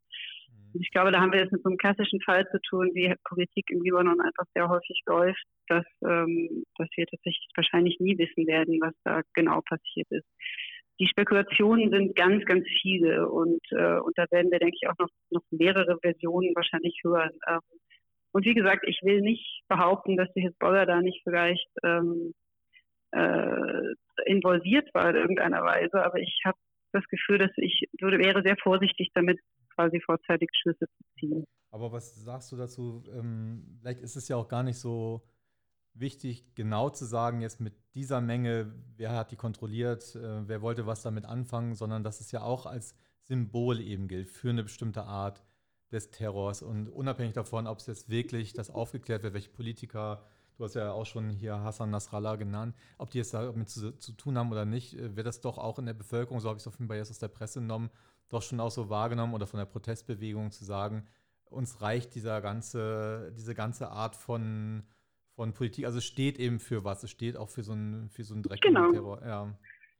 [0.74, 3.70] Ich glaube, da haben wir es mit so einem klassischen Fall zu tun, wie Politik
[3.70, 8.78] im Libanon einfach sehr häufig läuft, dass, ähm, dass wir tatsächlich wahrscheinlich nie wissen werden,
[8.80, 10.26] was da genau passiert ist.
[11.00, 14.98] Die Spekulationen sind ganz, ganz viele und, äh, und da werden wir, denke ich, auch
[14.98, 17.32] noch, noch mehrere Versionen wahrscheinlich hören.
[17.48, 17.60] Ähm,
[18.32, 22.32] und wie gesagt, ich will nicht behaupten, dass die Hezbollah da nicht vielleicht ähm,
[23.12, 23.94] äh,
[24.26, 26.56] involviert war in irgendeiner Weise, aber ich habe
[26.92, 29.38] das Gefühl, dass ich würde, wäre sehr vorsichtig damit,
[29.74, 31.44] quasi vorzeitig Schlüsse zu ziehen.
[31.70, 33.02] Aber was sagst du dazu?
[33.12, 35.22] Ähm, vielleicht ist es ja auch gar nicht so
[35.94, 40.86] wichtig, genau zu sagen, jetzt mit dieser Menge, wer hat die kontrolliert, äh, wer wollte
[40.86, 45.04] was damit anfangen, sondern dass es ja auch als Symbol eben gilt für eine bestimmte
[45.04, 45.42] Art
[45.90, 46.62] des Terrors.
[46.62, 50.24] Und unabhängig davon, ob es jetzt wirklich das aufgeklärt wird, welche Politiker,
[50.56, 54.12] du hast ja auch schon hier Hassan Nasrallah genannt, ob die jetzt damit zu, zu
[54.12, 56.62] tun haben oder nicht, äh, wird das doch auch in der Bevölkerung, so habe ich
[56.62, 57.90] es auf jeden Fall jetzt aus der Presse genommen,
[58.28, 61.06] doch schon auch so wahrgenommen oder von der Protestbewegung zu sagen,
[61.50, 64.84] uns reicht dieser ganze, diese ganze Art von,
[65.34, 68.24] von Politik, also es steht eben für was, es steht auch für so einen, für
[68.24, 68.92] so einen dreckigen genau.
[68.92, 69.22] Terror.
[69.24, 69.58] Ja.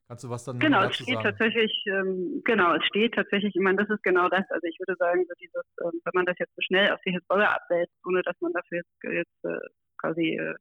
[0.09, 1.25] Kannst du was dann genau, dazu es steht sagen?
[1.25, 4.45] tatsächlich, ähm, genau, es steht tatsächlich, ich meine, das ist genau das.
[4.51, 7.13] Also ich würde sagen, so dieses, ähm, wenn man das jetzt so schnell auf die
[7.13, 9.59] Hisbollah abwälzt, ohne dass man dafür jetzt, jetzt äh,
[9.99, 10.55] quasi äh,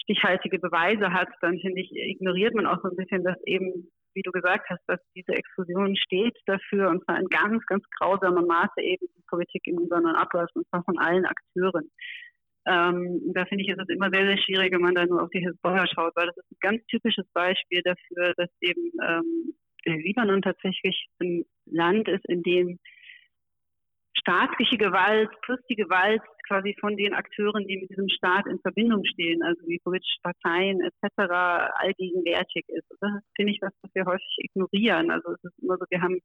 [0.00, 4.22] stichhaltige Beweise hat, dann finde ich, ignoriert man auch so ein bisschen, dass eben wie
[4.22, 8.80] du gesagt hast, dass diese Explosion steht dafür und zwar in ganz, ganz grausamem Maße
[8.80, 11.90] eben die Politik im Libanon abläuft und zwar von allen Akteuren.
[12.66, 15.30] Ähm, da finde ich, ist es immer sehr, sehr schwierig, wenn man da nur auf
[15.30, 19.54] die Hisbollah schaut, weil das ist ein ganz typisches Beispiel dafür, dass eben ähm,
[19.84, 22.78] der Libanon tatsächlich ein Land ist, in dem
[24.24, 29.04] staatliche Gewalt plus die Gewalt quasi von den Akteuren, die mit diesem Staat in Verbindung
[29.04, 31.30] stehen, also wie politische Parteien etc.,
[31.76, 32.86] allgegenwärtig ist.
[33.00, 35.10] Das finde ich, was, was wir häufig ignorieren.
[35.10, 36.18] Also es ist immer so, wir haben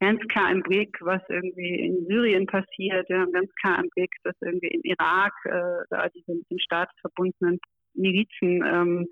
[0.00, 3.08] ganz klar im Blick, was irgendwie in Syrien passiert.
[3.08, 6.58] Wir haben ganz klar im Blick, dass irgendwie im Irak äh, da diese mit dem
[6.58, 7.58] Staat verbundenen
[7.94, 9.06] Milizen ähm,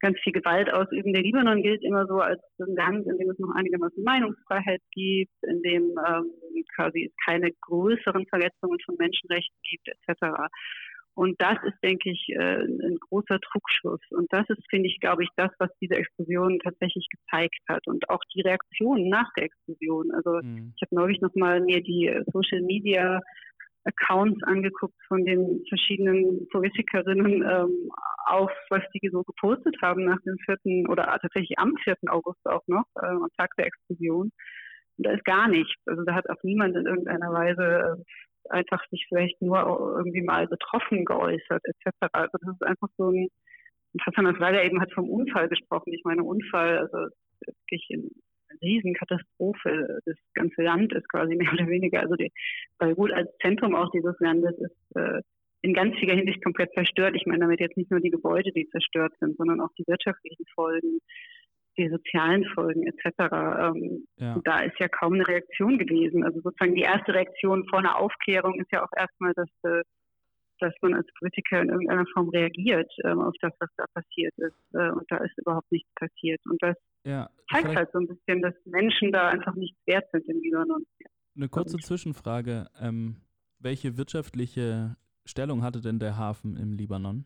[0.00, 1.12] ganz viel Gewalt ausüben.
[1.12, 5.32] Der Libanon gilt immer so als ein Land, in dem es noch einigermaßen Meinungsfreiheit gibt,
[5.42, 6.32] in dem ähm,
[6.74, 10.48] quasi es keine größeren Verletzungen von Menschenrechten gibt, etc.
[11.18, 14.00] Und das ist, denke ich, äh, ein großer Trugschluss.
[14.10, 17.88] Und das ist, finde ich, glaube ich, das, was diese Explosion tatsächlich gezeigt hat.
[17.88, 20.12] Und auch die Reaktionen nach der Explosion.
[20.12, 20.74] Also mhm.
[20.76, 23.20] ich habe neulich nochmal mir die Social Media
[23.88, 27.90] Accounts angeguckt von den verschiedenen Politikerinnen ähm,
[28.26, 30.88] auf, was die so gepostet haben nach dem 4.
[30.88, 31.96] oder tatsächlich am 4.
[32.08, 34.30] August auch noch, äh, am Tag der Explosion.
[34.96, 35.80] Und da ist gar nichts.
[35.86, 39.58] Also da hat auch niemand in irgendeiner Weise äh, einfach sich vielleicht nur
[39.96, 41.92] irgendwie mal betroffen geäußert, etc.
[42.12, 43.28] Also das ist einfach so ein,
[44.02, 45.92] Hassan Aswalder eben hat vom Unfall gesprochen.
[45.92, 47.08] Ich meine, Unfall, also
[47.40, 48.10] wirklich in
[48.62, 50.00] Riesenkatastrophe.
[50.04, 52.32] Das ganze Land ist quasi mehr oder weniger, also die
[52.78, 55.22] Beirut als Zentrum auch dieses Landes ist äh,
[55.62, 57.16] in ganz vieler Hinsicht komplett zerstört.
[57.16, 60.44] Ich meine damit jetzt nicht nur die Gebäude, die zerstört sind, sondern auch die wirtschaftlichen
[60.54, 61.00] Folgen,
[61.76, 63.04] die sozialen Folgen etc.
[63.18, 64.40] Ähm, ja.
[64.44, 66.24] Da ist ja kaum eine Reaktion gewesen.
[66.24, 69.82] Also sozusagen die erste Reaktion vor einer Aufklärung ist ja auch erstmal, dass äh,
[70.60, 74.56] dass man als Politiker in irgendeiner Form reagiert ähm, auf das, was da passiert ist.
[74.74, 76.40] Äh, und da ist überhaupt nichts passiert.
[76.46, 80.26] Und das ja, zeigt halt so ein bisschen, dass Menschen da einfach nichts wert sind
[80.28, 80.84] im Libanon.
[81.36, 82.66] Eine kurze Zwischenfrage.
[82.80, 83.16] Ähm,
[83.58, 87.24] welche wirtschaftliche Stellung hatte denn der Hafen im Libanon?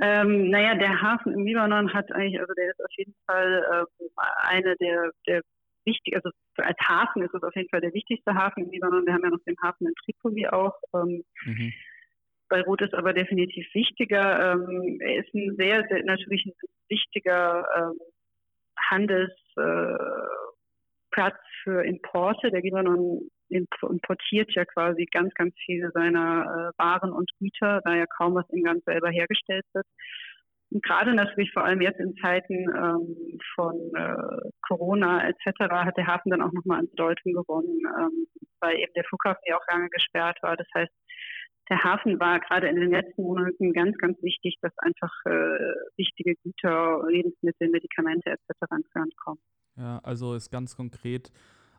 [0.00, 4.04] Ähm, naja, der Hafen im Libanon hat eigentlich, also der ist auf jeden Fall äh,
[4.48, 5.42] eine der, der
[5.84, 9.06] wichtig, also als Hafen ist es auf jeden Fall der wichtigste Hafen im Libanon.
[9.06, 10.74] Wir haben ja noch den Hafen in Tripoli auch.
[10.94, 11.72] Ähm, mhm.
[12.48, 14.52] Beirut ist aber definitiv wichtiger.
[14.52, 16.52] Ähm, er ist ein sehr, sehr natürlich ein
[16.88, 17.98] wichtiger ähm,
[18.90, 19.34] Handelsplatz
[21.16, 22.50] äh, für Importe.
[22.50, 28.06] Der Libanon importiert ja quasi ganz, ganz viele seiner äh, Waren und Güter, da ja
[28.06, 29.86] kaum was in ganz selber hergestellt wird.
[30.72, 35.70] Und gerade natürlich vor allem jetzt in Zeiten ähm, von äh, Corona etc.
[35.70, 38.26] hat der Hafen dann auch nochmal an Bedeutung gewonnen, ähm,
[38.60, 40.56] weil eben der Flughafen ja auch lange gesperrt war.
[40.56, 40.92] Das heißt,
[41.68, 45.30] der Hafen war gerade in den letzten Monaten ganz, ganz wichtig, dass einfach äh,
[45.96, 48.50] wichtige Güter, Lebensmittel, Medikamente etc.
[48.76, 49.40] ins Land kommen.
[49.76, 51.30] Ja, also ist ganz konkret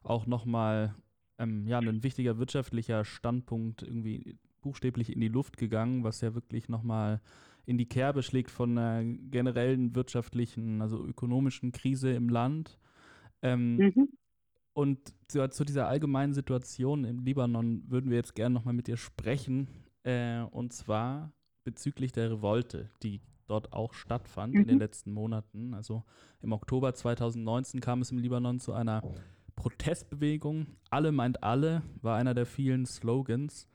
[0.03, 0.95] auch nochmal
[1.39, 6.69] ähm, ja, ein wichtiger wirtschaftlicher Standpunkt irgendwie buchstäblich in die Luft gegangen, was ja wirklich
[6.69, 7.21] nochmal
[7.65, 12.77] in die Kerbe schlägt von einer generellen wirtschaftlichen, also ökonomischen Krise im Land.
[13.41, 14.09] Ähm, mhm.
[14.73, 18.97] Und zu, zu, dieser allgemeinen Situation im Libanon würden wir jetzt gerne nochmal mit dir
[18.97, 19.67] sprechen.
[20.03, 21.31] Äh, und zwar
[21.63, 24.61] bezüglich der Revolte, die dort auch stattfand mhm.
[24.61, 24.81] in den mhm.
[24.81, 25.73] letzten Monaten.
[25.73, 26.03] Also
[26.41, 29.01] im Oktober 2019 kam es im Libanon zu einer
[29.55, 30.67] Protestbewegung.
[30.89, 33.67] Alle meint alle war einer der vielen Slogans,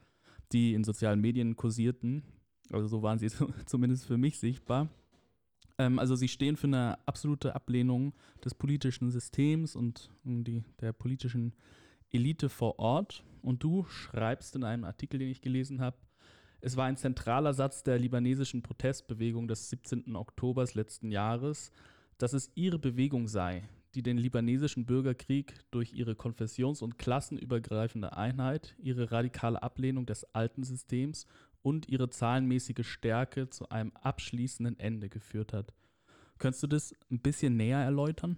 [0.52, 2.22] die in sozialen Medien kursierten.
[2.70, 3.28] Also so waren sie
[3.66, 4.88] zumindest für mich sichtbar.
[5.78, 8.12] Ähm, also sie stehen für eine absolute Ablehnung
[8.44, 11.54] des politischen Systems und die, der politischen
[12.10, 13.24] Elite vor Ort.
[13.42, 15.96] Und du schreibst in einem Artikel, den ich gelesen habe,
[16.60, 20.16] es war ein zentraler Satz der libanesischen Protestbewegung des 17.
[20.16, 21.70] Oktobers letzten Jahres,
[22.18, 28.74] dass es ihre Bewegung sei, die den libanesischen Bürgerkrieg durch ihre konfessions- und klassenübergreifende Einheit,
[28.78, 31.26] ihre radikale Ablehnung des alten Systems
[31.62, 35.72] und ihre zahlenmäßige Stärke zu einem abschließenden Ende geführt hat.
[36.38, 38.36] Könntest du das ein bisschen näher erläutern?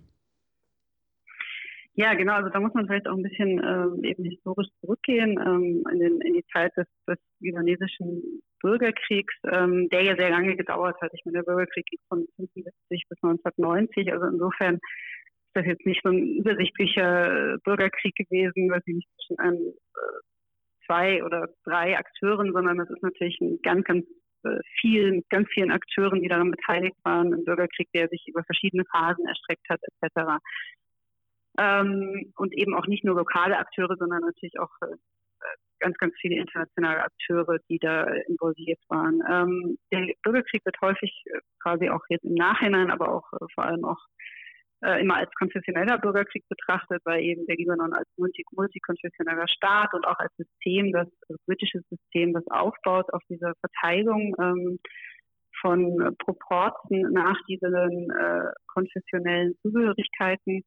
[1.95, 2.35] Ja, genau.
[2.35, 6.21] Also da muss man vielleicht auch ein bisschen ähm, eben historisch zurückgehen ähm, in, den,
[6.21, 11.11] in, die Zeit des, des libanesischen Bürgerkriegs, ähm, der ja sehr lange gedauert hat.
[11.13, 14.13] Ich meine, der Bürgerkrieg geht von 1975 bis 1990.
[14.13, 19.39] Also insofern ist das jetzt nicht so ein übersichtlicher Bürgerkrieg gewesen, weil sie nicht zwischen
[19.39, 20.21] einem äh,
[20.91, 24.05] zwei oder drei Akteuren, sondern es ist natürlich ein ganz, ganz
[24.43, 28.43] äh, viel, mit ganz vielen Akteuren, die daran beteiligt waren, ein Bürgerkrieg, der sich über
[28.45, 30.43] verschiedene Phasen erstreckt hat, etc.
[31.59, 34.97] Ähm, und eben auch nicht nur lokale Akteure, sondern natürlich auch äh,
[35.79, 39.23] ganz, ganz viele internationale Akteure, die da involviert waren.
[39.31, 43.85] Ähm, der Bürgerkrieg wird häufig äh, quasi auch jetzt im Nachhinein, aber auch vor allem
[43.85, 44.01] auch
[44.83, 48.45] äh, immer als konfessioneller Bürgerkrieg betrachtet, weil eben der Libanon als multi
[49.47, 54.79] Staat und auch als System, das, das britische System, das aufbaut auf dieser Verteilung ähm,
[55.61, 60.65] von Proporten nach diesen äh, konfessionellen Zugehörigkeiten.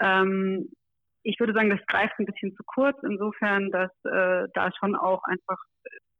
[0.00, 0.68] Ähm,
[1.22, 5.22] ich würde sagen, das greift ein bisschen zu kurz, insofern, dass äh, da schon auch
[5.24, 5.58] einfach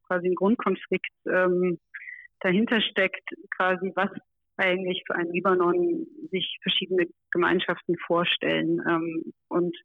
[0.06, 1.78] quasi ein Grundkonflikt ähm,
[2.40, 4.10] dahinter steckt, quasi was
[4.56, 8.80] eigentlich für einen Libanon sich verschiedene Gemeinschaften vorstellen.
[8.88, 9.76] Ähm, und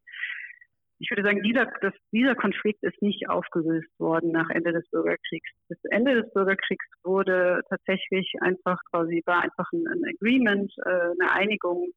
[1.00, 5.48] ich würde sagen, dieser, das, dieser Konflikt ist nicht aufgelöst worden nach Ende des Bürgerkriegs.
[5.68, 11.32] Das Ende des Bürgerkriegs wurde tatsächlich einfach quasi, war einfach ein, ein Agreement, äh, eine
[11.32, 11.92] Einigung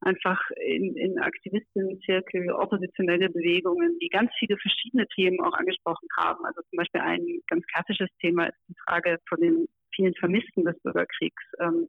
[0.00, 6.44] einfach in, in Aktivistinnenzirkel oppositionelle Bewegungen, die ganz viele verschiedene Themen auch angesprochen haben.
[6.44, 10.80] Also zum Beispiel ein ganz klassisches Thema ist die Frage von den vielen Vermissten des
[10.82, 11.42] Bürgerkriegs.
[11.60, 11.88] Ähm,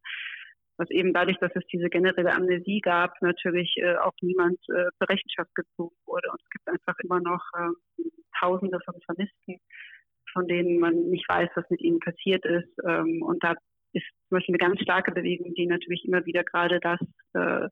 [0.78, 5.10] was eben dadurch, dass es diese generelle Amnesie gab, natürlich äh, auch niemand äh, zur
[5.10, 6.30] Rechenschaft gezogen wurde.
[6.32, 8.04] Und es gibt einfach immer noch äh,
[8.40, 9.60] Tausende von Vermissten,
[10.34, 12.74] von denen man nicht weiß, was mit ihnen passiert ist.
[12.84, 13.54] Ähm, und da
[13.94, 17.00] ist zum Beispiel eine ganz starke Bewegung, die natürlich immer wieder gerade das
[17.34, 17.70] äh,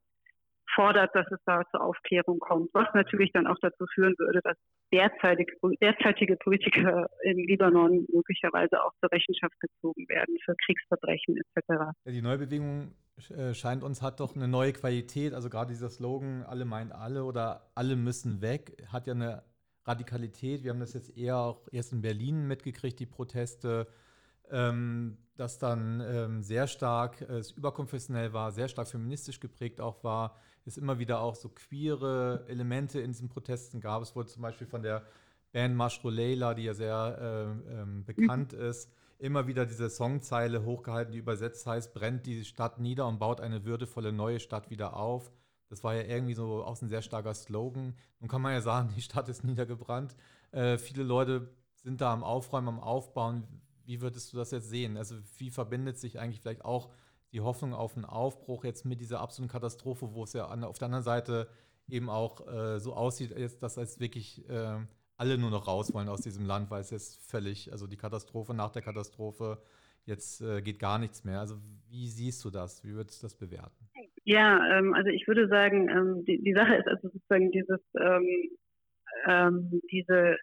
[0.75, 4.57] fordert, dass es da zur Aufklärung kommt, was natürlich dann auch dazu führen würde, dass
[4.91, 11.93] derzeitige, derzeitige Politiker im Libanon möglicherweise auch zur Rechenschaft gezogen werden für Kriegsverbrechen etc.
[12.05, 12.93] Die neue Bewegung
[13.29, 15.33] äh, scheint uns hat doch eine neue Qualität.
[15.33, 19.43] Also gerade dieser Slogan, alle meint alle oder alle müssen weg, hat ja eine
[19.85, 20.63] Radikalität.
[20.63, 23.87] Wir haben das jetzt eher auch erst in Berlin mitgekriegt, die Proteste,
[24.51, 30.35] ähm, das dann ähm, sehr stark äh, überkonfessionell war, sehr stark feministisch geprägt auch war,
[30.65, 34.01] es immer wieder auch so queere Elemente in diesen Protesten gab.
[34.01, 35.03] Es wurde zum Beispiel von der
[35.51, 37.17] Band Mashro Leila, die ja sehr
[37.67, 38.61] äh, ähm, bekannt mhm.
[38.61, 43.41] ist, immer wieder diese Songzeile hochgehalten, die übersetzt heißt, brennt die Stadt nieder und baut
[43.41, 45.31] eine würdevolle neue Stadt wieder auf.
[45.69, 47.95] Das war ja irgendwie so auch ein sehr starker Slogan.
[48.19, 50.15] Nun kann man ja sagen, die Stadt ist niedergebrannt.
[50.51, 53.43] Äh, viele Leute sind da am Aufräumen, am Aufbauen.
[53.89, 54.97] Wie würdest du das jetzt sehen?
[54.97, 56.91] Also wie verbindet sich eigentlich vielleicht auch
[57.31, 60.77] die Hoffnung auf einen Aufbruch jetzt mit dieser absoluten Katastrophe, wo es ja an, auf
[60.77, 61.47] der anderen Seite
[61.87, 63.33] eben auch äh, so aussieht,
[63.63, 64.77] dass als wirklich äh,
[65.17, 68.53] alle nur noch raus wollen aus diesem Land, weil es jetzt völlig, also die Katastrophe
[68.53, 69.59] nach der Katastrophe,
[70.05, 71.39] jetzt äh, geht gar nichts mehr.
[71.39, 71.55] Also
[71.89, 72.83] wie siehst du das?
[72.83, 73.89] Wie würdest du das bewerten?
[74.23, 78.51] Ja, ähm, also ich würde sagen, ähm, die, die, Sache ist also sozusagen dieses, ähm,
[79.25, 80.37] ähm diese,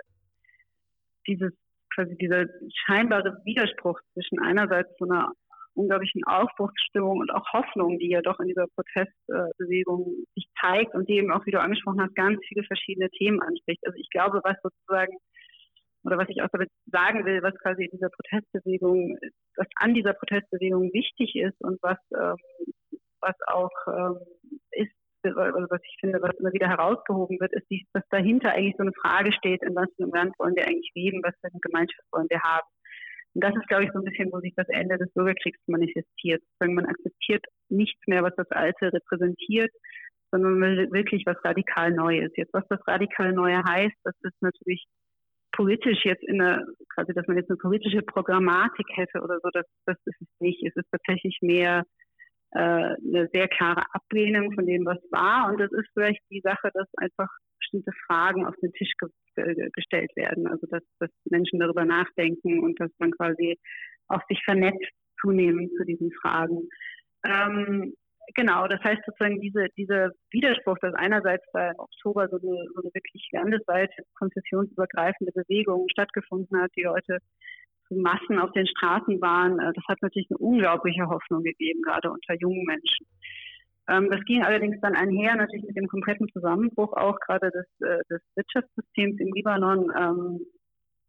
[1.28, 1.52] dieses
[1.96, 2.44] quasi dieser
[2.84, 5.32] scheinbare Widerspruch zwischen einerseits so einer
[5.74, 11.16] unglaublichen Aufbruchsstimmung und auch Hoffnung, die ja doch in dieser Protestbewegung sich zeigt und die
[11.16, 13.80] eben auch, wie du angesprochen hast, ganz viele verschiedene Themen anspricht.
[13.84, 15.16] Also ich glaube, was sozusagen
[16.04, 19.18] oder was ich auch damit sagen will, was quasi in dieser Protestbewegung,
[19.56, 22.36] was an dieser Protestbewegung wichtig ist und was, ähm,
[23.20, 24.18] was auch ähm,
[24.70, 24.94] ist,
[25.34, 28.92] also was ich finde, was immer wieder herausgehoben wird, ist, dass dahinter eigentlich so eine
[28.92, 32.06] Frage steht, in was für einem Land wollen wir eigentlich leben, was für eine Gemeinschaft
[32.12, 32.68] wollen wir haben.
[33.34, 36.42] Und das ist, glaube ich, so ein bisschen, wo sich das Ende des Bürgerkriegs manifestiert.
[36.60, 39.70] Man akzeptiert nichts mehr, was das Alte repräsentiert,
[40.30, 42.32] sondern will wirklich was radikal Neues.
[42.36, 44.86] Jetzt, was das radikal Neue heißt, das ist natürlich
[45.52, 46.64] politisch jetzt in der,
[46.94, 50.62] quasi, dass man jetzt eine politische Programmatik hätte oder so, das, das ist es nicht.
[50.64, 51.84] Es ist tatsächlich mehr
[52.56, 55.50] äh, eine sehr klare Ablehnung von dem, was war.
[55.50, 57.28] Und das ist vielleicht die Sache, dass einfach
[57.58, 59.08] bestimmte Fragen auf den Tisch ge
[59.74, 60.46] gestellt werden.
[60.46, 63.58] Also dass, dass Menschen darüber nachdenken und dass man quasi
[64.08, 64.90] auch sich vernetzt
[65.20, 66.66] zunehmend zu diesen Fragen.
[67.26, 67.92] Ähm,
[68.34, 72.80] genau, das heißt sozusagen diese, dieser Widerspruch, dass einerseits da im Oktober so eine, so
[72.80, 77.18] eine wirklich landesweit konfessionsübergreifende Bewegung stattgefunden hat, die Leute
[77.90, 82.34] Massen auf den Straßen waren, äh, das hat natürlich eine unglaubliche Hoffnung gegeben, gerade unter
[82.34, 83.06] jungen Menschen.
[83.88, 88.02] Ähm, das ging allerdings dann einher natürlich mit dem kompletten Zusammenbruch auch gerade des, äh,
[88.10, 89.92] des Wirtschaftssystems im Libanon.
[89.96, 90.46] Ähm,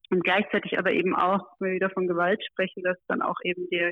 [0.09, 3.67] Und gleichzeitig aber eben auch, wenn wir wieder von Gewalt sprechen, dass dann auch eben
[3.69, 3.91] die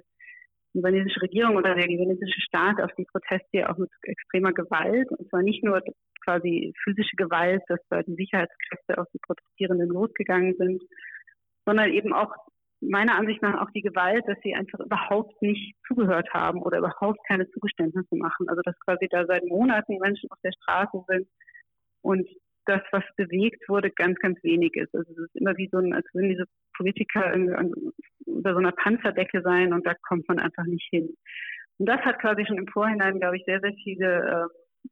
[0.73, 5.41] libanesische Regierung oder der libanesische Staat auf die Proteste auch mit extremer Gewalt, und zwar
[5.41, 5.81] nicht nur
[6.23, 10.81] quasi physische Gewalt, dass da die Sicherheitskräfte auf die Protestierenden losgegangen sind,
[11.65, 12.31] sondern eben auch
[12.89, 17.19] meiner Ansicht nach auch die Gewalt, dass sie einfach überhaupt nicht zugehört haben oder überhaupt
[17.27, 18.49] keine Zugeständnisse machen.
[18.49, 21.27] Also dass quasi da seit Monaten Menschen auf der Straße sind
[22.01, 22.27] und
[22.65, 24.93] das, was bewegt wurde, ganz, ganz wenig ist.
[24.95, 29.41] Also es ist immer wie so ein, als würden diese Politiker unter so einer Panzerdecke
[29.41, 31.15] sein und da kommt man einfach nicht hin.
[31.77, 34.89] Und das hat quasi schon im Vorhinein, glaube ich, sehr, sehr viele äh,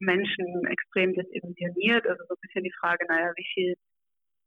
[0.00, 2.06] Menschen extrem desillusioniert.
[2.06, 3.74] Also so ein bisschen die Frage, naja, wie viel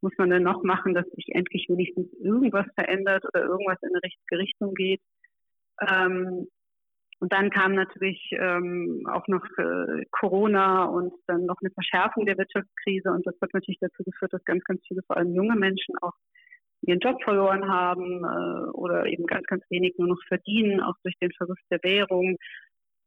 [0.05, 4.03] muss man denn noch machen, dass sich endlich wenigstens irgendwas verändert oder irgendwas in eine
[4.03, 5.01] richtige Richtung geht.
[5.81, 6.47] Ähm,
[7.19, 12.37] und dann kam natürlich ähm, auch noch äh, Corona und dann noch eine Verschärfung der
[12.37, 13.09] Wirtschaftskrise.
[13.09, 16.13] Und das hat natürlich dazu geführt, dass ganz, ganz viele, vor allem junge Menschen, auch
[16.81, 21.15] ihren Job verloren haben äh, oder eben ganz, ganz wenig nur noch verdienen, auch durch
[21.19, 22.37] den Verlust der Währung.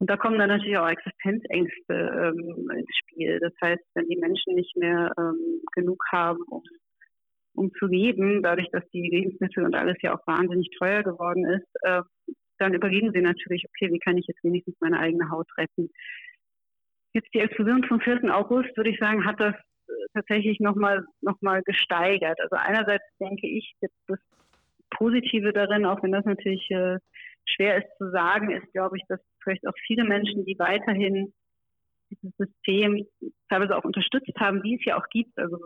[0.00, 3.38] Und da kommen dann natürlich auch Existenzängste ähm, ins Spiel.
[3.40, 6.62] Das heißt, wenn die Menschen nicht mehr ähm, genug haben, um,
[7.58, 11.66] um zu leben, dadurch, dass die Lebensmittel und alles ja auch wahnsinnig teuer geworden ist,
[11.82, 12.02] äh,
[12.58, 15.90] dann überlegen sie natürlich, okay, wie kann ich jetzt wenigstens meine eigene Haut retten.
[17.14, 18.34] Jetzt die Explosion vom 4.
[18.34, 22.40] August, würde ich sagen, hat das äh, tatsächlich nochmal noch mal gesteigert.
[22.40, 24.18] Also einerseits denke ich, das
[24.90, 26.98] Positive darin, auch wenn das natürlich äh,
[27.44, 31.32] schwer ist zu sagen, ist, glaube ich, dass vielleicht auch viele Menschen, die weiterhin
[32.10, 33.06] dieses System
[33.48, 35.36] teilweise auch unterstützt haben, wie es ja auch gibt.
[35.38, 35.58] Also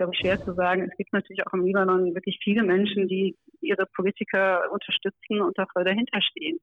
[0.00, 0.88] glaube ich, schwer zu sagen.
[0.90, 5.66] Es gibt natürlich auch im Libanon wirklich viele Menschen, die ihre Politiker unterstützen und da
[5.74, 6.58] voll dahinter stehen.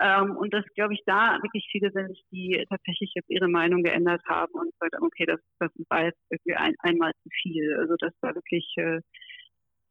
[0.00, 4.22] Ähm, und dass, glaube ich, da wirklich viele sind, die tatsächlich jetzt ihre Meinung geändert
[4.26, 7.76] haben und haben, okay, das, das war jetzt irgendwie ein, einmal zu viel.
[7.78, 9.00] Also dass da wirklich äh,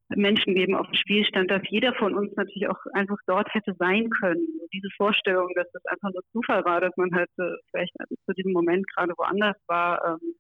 [0.10, 4.10] Menschenleben auf dem Spiel stand, dass jeder von uns natürlich auch einfach dort hätte sein
[4.10, 4.46] können.
[4.74, 7.94] Diese Vorstellung, dass das einfach nur Zufall war, dass man halt äh, vielleicht
[8.26, 10.36] zu diesem Moment gerade woanders war, ähm,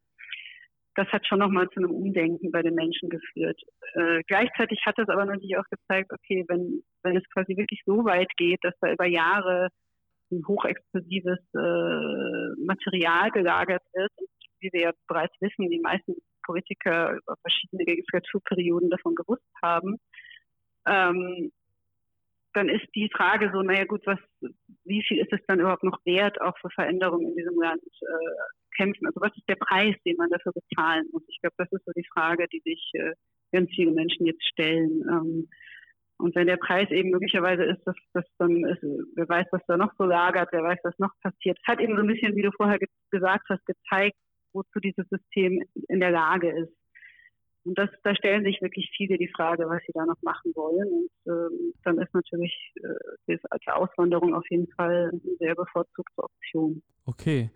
[0.98, 3.62] das hat schon nochmal zu einem Umdenken bei den Menschen geführt.
[3.94, 8.04] Äh, gleichzeitig hat es aber natürlich auch gezeigt, okay, wenn, wenn es quasi wirklich so
[8.04, 9.70] weit geht, dass da über Jahre
[10.32, 14.10] ein hochexplosives äh, Material gelagert und
[14.60, 19.98] wie wir ja bereits wissen, die meisten Politiker über verschiedene Legislaturperioden davon gewusst haben,
[20.88, 21.52] ähm,
[22.58, 24.20] dann ist die Frage so, naja gut, was,
[24.84, 28.76] wie viel ist es dann überhaupt noch wert, auch für Veränderungen in diesem Land äh,
[28.76, 29.06] kämpfen?
[29.06, 31.24] Also was ist der Preis, den man dafür bezahlen muss?
[31.28, 33.14] Ich glaube, das ist so die Frage, die sich äh,
[33.52, 35.04] ganz viele Menschen jetzt stellen.
[35.08, 35.48] Ähm,
[36.18, 38.82] und wenn der Preis eben möglicherweise ist, dass das dann ist,
[39.16, 41.60] wer weiß, was da noch so lagert, wer weiß, was noch passiert.
[41.62, 44.18] Es hat eben so ein bisschen, wie du vorher ge gesagt hast, gezeigt,
[44.52, 46.74] wozu dieses System in der Lage ist.
[47.68, 50.88] Und das, da stellen sich wirklich viele die Frage, was sie da noch machen wollen.
[50.88, 52.54] Und ähm, dann ist natürlich
[53.28, 56.82] äh, die Auswanderung auf jeden Fall eine sehr bevorzugte Option.
[57.06, 57.52] Okay.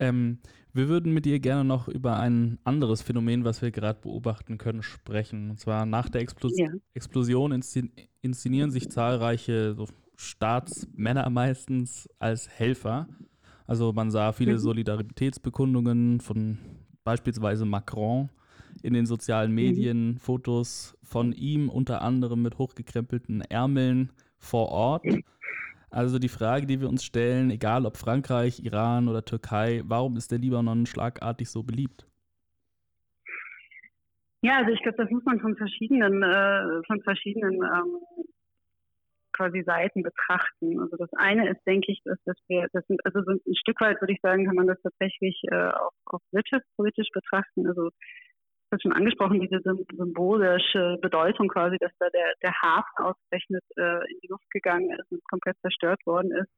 [0.00, 0.40] Ähm,
[0.72, 4.82] wir würden mit dir gerne noch über ein anderes Phänomen, was wir gerade beobachten können,
[4.82, 5.50] sprechen.
[5.50, 6.68] Und zwar nach der Explos ja.
[6.94, 9.86] Explosion inszenieren sich zahlreiche so
[10.16, 13.06] Staatsmänner meistens als Helfer.
[13.66, 14.58] Also man sah viele mhm.
[14.58, 16.58] Solidaritätsbekundungen von
[17.04, 18.28] beispielsweise Macron
[18.82, 19.54] in den sozialen mhm.
[19.54, 20.16] Medien, mhm.
[20.18, 25.04] Fotos von ihm unter anderem mit hochgekrempelten Ärmeln vor Ort.
[25.90, 30.30] Also die Frage, die wir uns stellen, egal ob Frankreich, Iran oder Türkei, warum ist
[30.30, 32.06] der Libanon schlagartig so beliebt?
[34.42, 38.26] Ja, also ich glaube, das muss man von verschiedenen, äh, von verschiedenen ähm,
[39.32, 40.80] quasi Seiten betrachten.
[40.80, 43.80] Also das eine ist, denke ich, dass, dass wir, das sind, also so ein Stück
[43.80, 47.66] weit würde ich sagen, kann man das tatsächlich äh, auch, auch wirtschaftspolitisch betrachten.
[47.66, 47.90] Also
[48.76, 49.60] das schon angesprochen, diese
[49.96, 55.10] symbolische Bedeutung quasi, dass da der, der Hafen ausgerechnet äh, in die Luft gegangen ist
[55.10, 56.50] und komplett zerstört worden ist.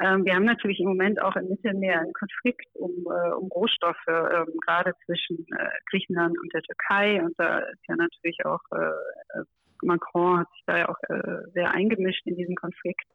[0.00, 4.06] Ähm, wir haben natürlich im Moment auch im Mittelmeer einen Konflikt um, äh, um Rohstoffe,
[4.08, 7.20] ähm, gerade zwischen äh, Griechenland und der Türkei.
[7.20, 9.42] Und da ist ja natürlich auch äh,
[9.82, 13.06] Macron hat sich da ja auch äh, sehr eingemischt in diesen Konflikt.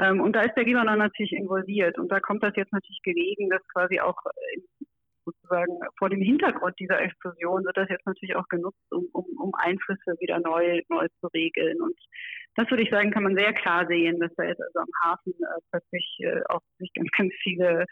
[0.00, 1.98] Ähm, und da ist der Libanon natürlich involviert.
[1.98, 4.18] Und da kommt das jetzt natürlich gelegen, dass quasi auch
[5.28, 9.54] sozusagen vor dem Hintergrund dieser Explosion wird das jetzt natürlich auch genutzt, um, um, um
[9.54, 11.80] Einflüsse wieder neu, neu zu regeln.
[11.80, 11.96] Und
[12.56, 15.32] das würde ich sagen, kann man sehr klar sehen, dass da jetzt also am Hafen
[15.32, 17.84] äh, plötzlich äh, auch sich ganz, ganz viele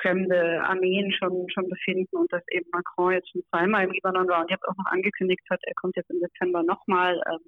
[0.00, 4.42] fremde Armeen schon, schon befinden und dass eben Macron jetzt schon zweimal im Libanon war
[4.42, 7.20] und jetzt auch noch angekündigt hat, er kommt jetzt im Dezember nochmal.
[7.26, 7.40] Ähm,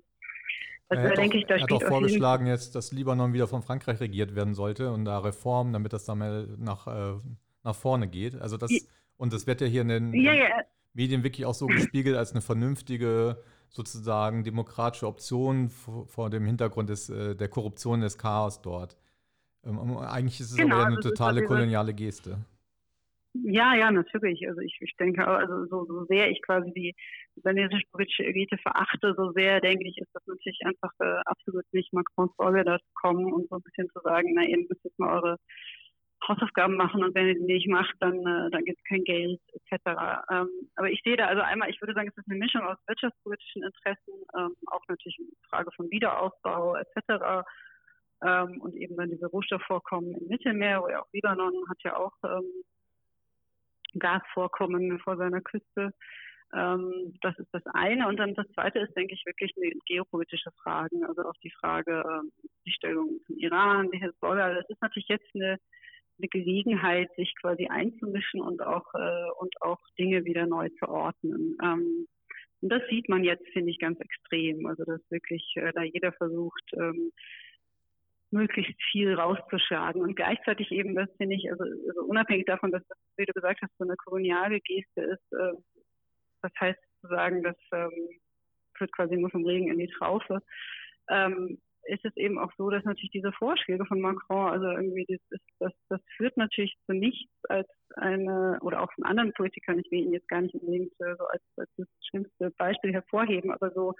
[0.88, 3.46] also er hat, denke auch, ich, da er hat auch vorgeschlagen jetzt, dass Libanon wieder
[3.46, 7.18] von Frankreich regiert werden sollte und da Reformen, damit das dann mal nach, äh,
[7.62, 8.34] nach vorne geht.
[8.34, 8.70] Also das,
[9.20, 10.48] und das wird ja hier in den ja, ja.
[10.94, 13.36] Medien wirklich auch so gespiegelt als eine vernünftige
[13.68, 18.96] sozusagen demokratische Option vor dem Hintergrund des, äh, der Korruption des Chaos dort.
[19.64, 22.38] Ähm, eigentlich ist es genau, aber ja eine totale koloniale Geste.
[23.34, 24.48] Ja, ja, natürlich.
[24.48, 26.94] Also ich, ich denke, also so, so sehr ich quasi die
[27.36, 31.92] sudanesische politische Elite verachte, so sehr denke ich, ist das natürlich einfach äh, absolut nicht
[31.92, 34.98] Macrons Rolle, da zu kommen und so ein bisschen zu sagen, na, ihr müsst jetzt
[34.98, 35.36] mal eure
[36.26, 39.40] Hausaufgaben machen und wenn ihr die nicht macht, dann, äh, dann gibt es kein Geld
[39.52, 40.22] etc.
[40.30, 42.76] Ähm, aber ich sehe da also einmal, ich würde sagen, es ist eine Mischung aus
[42.86, 47.46] wirtschaftspolitischen Interessen, ähm, auch natürlich eine Frage von Wiederaufbau etc.
[48.22, 52.12] Ähm, und eben dann diese Rohstoffvorkommen im Mittelmeer, wo ja auch Libanon hat ja auch
[52.24, 52.44] ähm,
[53.98, 55.92] Gasvorkommen vor seiner Küste.
[56.52, 58.08] Ähm, das ist das eine.
[58.08, 61.04] Und dann das zweite ist, denke ich, wirklich eine geopolitische Fragen.
[61.04, 62.32] Also auch die Frage, ähm,
[62.66, 64.54] die Stellung zum Iran, die Hezbollah.
[64.54, 65.58] Das ist natürlich jetzt eine,
[66.20, 71.56] eine Gelegenheit, sich quasi einzumischen und auch, äh, und auch Dinge wieder neu zu ordnen.
[71.62, 72.06] Ähm,
[72.62, 74.66] und das sieht man jetzt, finde ich, ganz extrem.
[74.66, 77.12] Also dass wirklich äh, da jeder versucht, ähm,
[78.30, 80.02] möglichst viel rauszuschlagen.
[80.02, 83.60] Und gleichzeitig eben, das finde ich, also, also, unabhängig davon, dass das, wie du gesagt
[83.62, 85.52] hast, so eine koloniale Geste ist, äh,
[86.42, 87.90] das heißt zu sagen, das ähm,
[88.76, 90.40] führt quasi nur vom Regen in die Traufe,
[91.08, 95.40] ähm, ist es eben auch so, dass natürlich diese Vorschläge von Macron, also irgendwie das,
[95.58, 100.00] das, das führt natürlich zu nichts als eine, oder auch von anderen Politikern, ich will
[100.00, 103.94] ihn jetzt gar nicht unbedingt äh, so als, als das schlimmste Beispiel hervorheben, aber so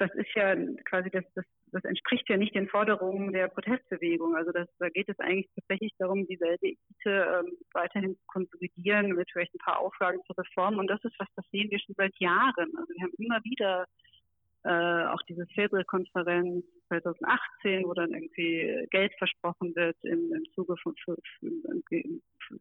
[0.00, 4.34] das ist ja quasi, das, das, das entspricht ja nicht den Forderungen der Protestbewegung.
[4.34, 9.30] Also das, da geht es eigentlich tatsächlich darum, dieselbe Elite ähm, weiterhin zu konsolidieren mit
[9.30, 10.78] vielleicht ein paar Auflagen zur Reform.
[10.78, 12.72] Und das ist was, das sehen wir schon seit Jahren.
[12.76, 13.84] Also wir haben immer wieder
[14.64, 20.94] äh, auch diese Februar-Konferenz 2018, wo dann irgendwie Geld versprochen wird im, im Zuge von
[21.04, 21.50] für, für,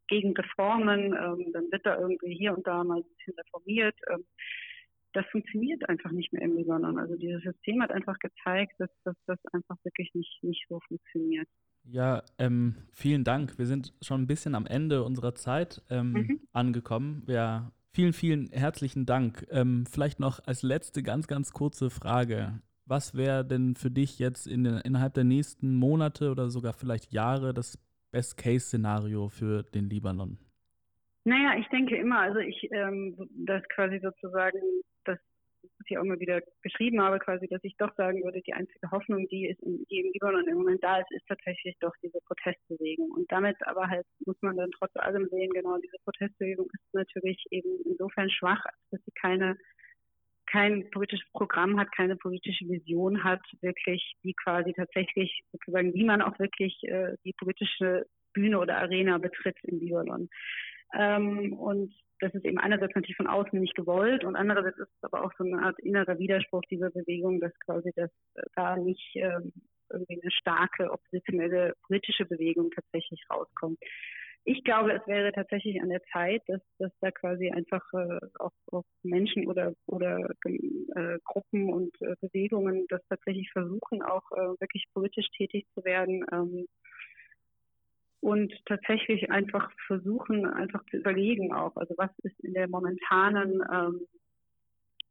[0.07, 1.13] gegen Reformen.
[1.13, 3.95] Ähm, dann wird da irgendwie hier und da mal ein bisschen reformiert.
[4.09, 4.23] Ähm,
[5.13, 6.99] das funktioniert einfach nicht mehr im Libanon.
[6.99, 11.47] Also dieses System hat einfach gezeigt, dass, dass das einfach wirklich nicht, nicht so funktioniert.
[11.83, 13.57] Ja, ähm, vielen Dank.
[13.57, 16.39] Wir sind schon ein bisschen am Ende unserer Zeit ähm, mhm.
[16.53, 17.23] angekommen.
[17.27, 19.45] Ja, vielen, vielen herzlichen Dank.
[19.51, 22.61] Ähm, vielleicht noch als letzte ganz, ganz kurze Frage.
[22.85, 27.53] Was wäre denn für dich jetzt in innerhalb der nächsten Monate oder sogar vielleicht Jahre
[27.53, 27.77] das
[28.11, 30.39] Best-Case-Szenario für den Libanon?
[31.25, 33.15] Naja, ich denke immer, also ich, ähm,
[33.45, 34.59] das quasi sozusagen
[35.05, 35.19] das,
[35.79, 38.91] was ich auch immer wieder geschrieben habe, quasi, dass ich doch sagen würde, die einzige
[38.91, 43.09] Hoffnung, die, ist die im Libanon im Moment da ist, ist tatsächlich doch diese Protestbewegung.
[43.11, 47.43] Und damit aber halt muss man dann trotz allem sehen, genau, diese Protestbewegung ist natürlich
[47.51, 49.57] eben insofern schwach, dass sie keine
[50.51, 56.23] kein politisches Programm hat, keine politische Vision hat, wirklich, die quasi tatsächlich sozusagen, wie man
[56.23, 60.27] auch wirklich äh, die politische Bühne oder Arena betritt im Libanon.
[60.95, 65.03] Ähm, und das ist eben einerseits natürlich von außen nicht gewollt und andererseits ist es
[65.03, 69.15] aber auch so eine Art innerer Widerspruch dieser Bewegung, dass quasi das äh, da nicht
[69.15, 69.51] ähm,
[69.91, 73.79] irgendwie eine starke oppositionelle politische Bewegung tatsächlich rauskommt.
[74.45, 78.53] Ich glaube, es wäre tatsächlich an der Zeit, dass, dass da quasi einfach äh, auch,
[78.71, 84.85] auch Menschen oder oder äh, Gruppen und äh, Bewegungen das tatsächlich versuchen, auch äh, wirklich
[84.93, 86.25] politisch tätig zu werden.
[86.31, 86.67] Ähm,
[88.21, 94.07] und tatsächlich einfach versuchen, einfach zu überlegen auch, also was ist in der momentanen, ähm,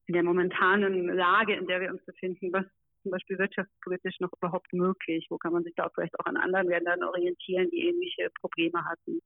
[0.07, 2.65] in der momentanen Lage, in der wir uns befinden, was
[3.03, 6.69] zum Beispiel wirtschaftspolitisch noch überhaupt möglich, wo kann man sich da vielleicht auch an anderen
[6.69, 9.21] Ländern orientieren, die ähnliche Probleme hatten.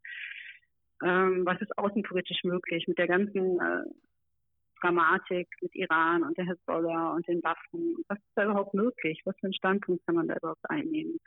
[1.02, 3.82] Ähm, was ist außenpolitisch möglich mit der ganzen äh,
[4.80, 7.96] Dramatik mit Iran und der Hezbollah und den Waffen?
[8.08, 9.20] Was ist da überhaupt möglich?
[9.24, 11.18] Was für einen Standpunkt kann man da überhaupt einnehmen?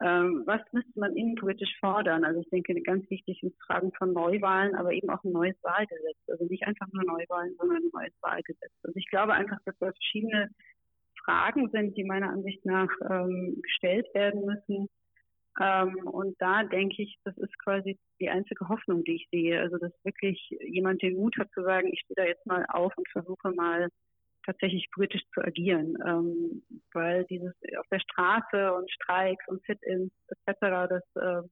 [0.00, 2.24] Ähm, was müsste man innenpolitisch fordern?
[2.24, 6.18] Also ich denke, ganz wichtig sind Fragen von Neuwahlen, aber eben auch ein neues Wahlgesetz.
[6.28, 8.72] Also nicht einfach nur Neuwahlen, sondern ein neues Wahlgesetz.
[8.82, 10.50] Also ich glaube einfach, dass das verschiedene
[11.24, 14.88] Fragen sind, die meiner Ansicht nach ähm, gestellt werden müssen.
[15.60, 19.60] Ähm, und da denke ich, das ist quasi die einzige Hoffnung, die ich sehe.
[19.60, 22.92] Also dass wirklich jemand den Mut hat zu sagen, ich stehe da jetzt mal auf
[22.98, 23.88] und versuche mal
[24.44, 30.88] tatsächlich politisch zu agieren, ähm, weil dieses auf der Straße und Streiks und Sit-ins etc.
[30.88, 31.50] das ähm,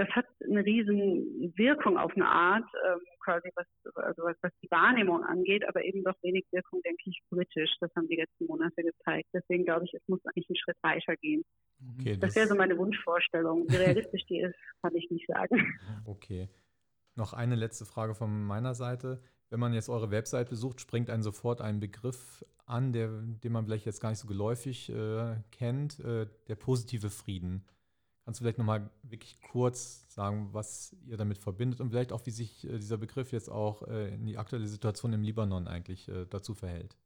[0.00, 3.66] das hat eine riesen Wirkung auf eine Art, ähm, quasi was,
[3.96, 7.70] also was, was die Wahrnehmung angeht, aber eben doch wenig Wirkung, denke ich, politisch.
[7.80, 9.28] Das haben die letzten Monate gezeigt.
[9.34, 11.44] Deswegen glaube ich, es muss eigentlich einen Schritt weiter gehen.
[11.98, 13.66] Okay, das, das wäre so meine Wunschvorstellung.
[13.68, 15.56] Wie realistisch die ist, kann ich nicht sagen.
[16.06, 16.48] Okay.
[17.16, 19.20] Noch eine letzte Frage von meiner Seite.
[19.50, 23.64] Wenn man jetzt eure Website besucht, springt einen sofort ein Begriff an, der, den man
[23.64, 27.64] vielleicht jetzt gar nicht so geläufig äh, kennt, äh, der positive Frieden.
[28.24, 32.30] Kannst du vielleicht nochmal wirklich kurz sagen, was ihr damit verbindet und vielleicht auch, wie
[32.30, 36.26] sich äh, dieser Begriff jetzt auch äh, in die aktuelle Situation im Libanon eigentlich äh,
[36.30, 36.96] dazu verhält?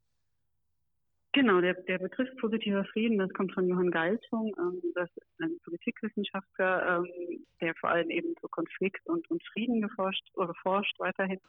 [1.32, 4.54] Genau, der, der Begriff positiver Frieden, das kommt von Johann Galtung.
[4.58, 9.80] Ähm, das ist ein Politikwissenschaftler, ähm, der vor allem eben zu Konflikt und, und Frieden
[9.80, 11.40] geforscht oder forscht weiterhin.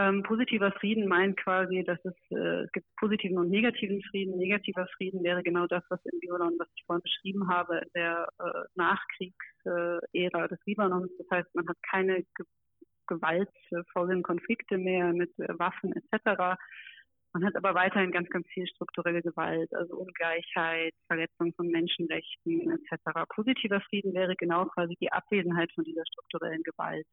[0.00, 4.38] Ähm, positiver Frieden meint quasi, dass es, äh, es gibt positiven und negativen Frieden.
[4.38, 8.26] Negativer Frieden wäre genau das, was im Libanon, was ich vorhin beschrieben habe, in der
[8.38, 11.10] äh, Nachkriegsära des Libanons.
[11.18, 12.46] Das heißt, man hat keine ge
[13.08, 16.56] gewaltvollen Konflikte mehr mit äh, Waffen etc.
[17.32, 23.28] Man hat aber weiterhin ganz, ganz viel strukturelle Gewalt, also Ungleichheit, Verletzung von Menschenrechten etc.
[23.34, 27.06] Positiver Frieden wäre genau quasi die Abwesenheit von dieser strukturellen Gewalt.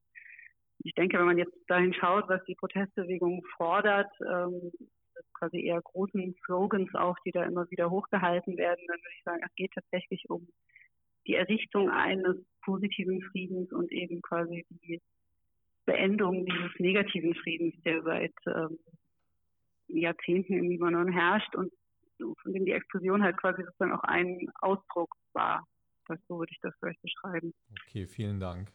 [0.83, 4.71] Ich denke, wenn man jetzt dahin schaut, was die Protestbewegung fordert, ähm,
[5.33, 9.41] quasi eher großen Slogans auch, die da immer wieder hochgehalten werden, dann würde ich sagen,
[9.45, 10.47] es geht tatsächlich um
[11.25, 15.01] die Errichtung eines positiven Friedens und eben quasi die
[15.85, 18.77] Beendung dieses negativen Friedens, der seit ähm,
[19.87, 21.71] Jahrzehnten im Libanon herrscht und
[22.41, 25.65] von dem die Explosion halt quasi sozusagen auch ein Ausdruck war.
[26.07, 27.53] Das, so würde ich das vielleicht beschreiben.
[27.85, 28.71] Okay, vielen Dank.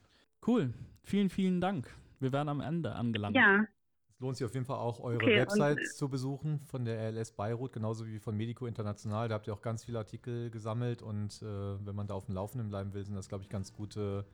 [0.46, 0.72] Cool.
[1.04, 1.94] Vielen, vielen Dank.
[2.20, 3.36] Wir werden am Ende angelangt.
[3.36, 3.64] Ja.
[4.08, 7.32] Es lohnt sich auf jeden Fall auch, eure okay, Website zu besuchen von der RLS
[7.32, 9.28] Beirut, genauso wie von Medico International.
[9.28, 12.34] Da habt ihr auch ganz viele Artikel gesammelt und äh, wenn man da auf dem
[12.34, 14.26] Laufenden bleiben will, sind das, glaube ich, ganz gute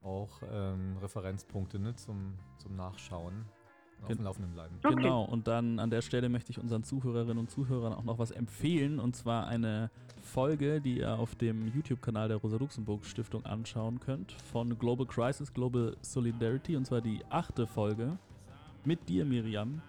[0.00, 3.44] auch ähm, Referenzpunkte ne, zum, zum Nachschauen
[4.02, 4.74] auf dem Laufenden bleiben.
[4.82, 4.94] Okay.
[4.94, 8.30] Genau, und dann an der Stelle möchte ich unseren Zuhörerinnen und Zuhörern auch noch was
[8.30, 9.90] empfehlen, und zwar eine
[10.22, 16.76] Folge, die ihr auf dem YouTube-Kanal der Rosa-Luxemburg-Stiftung anschauen könnt, von Global Crisis, Global Solidarity,
[16.76, 18.18] und zwar die achte Folge
[18.84, 19.80] mit dir, Miriam.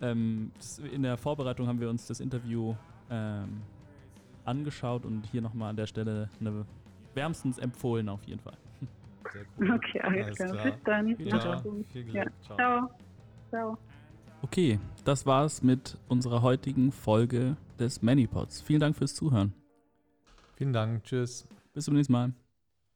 [0.00, 0.50] Ähm,
[0.92, 2.74] in der Vorbereitung haben wir uns das Interview
[3.10, 3.62] ähm,
[4.44, 6.64] angeschaut und hier nochmal an der Stelle eine
[7.14, 8.56] wärmstens empfohlen auf jeden Fall.
[9.32, 9.72] Sehr cool.
[9.72, 10.64] Okay, alles, alles klar.
[10.64, 11.08] Bis dann.
[11.08, 12.14] Ja, viel Glück.
[12.14, 12.24] Ja.
[12.42, 12.56] Ciao.
[12.56, 12.90] Ciao.
[13.50, 13.76] Ciao.
[14.42, 18.62] Okay, das war's mit unserer heutigen Folge des Manipods.
[18.62, 19.52] Vielen Dank fürs Zuhören.
[20.56, 21.04] Vielen Dank.
[21.04, 21.46] Tschüss.
[21.74, 22.32] Bis zum nächsten Mal.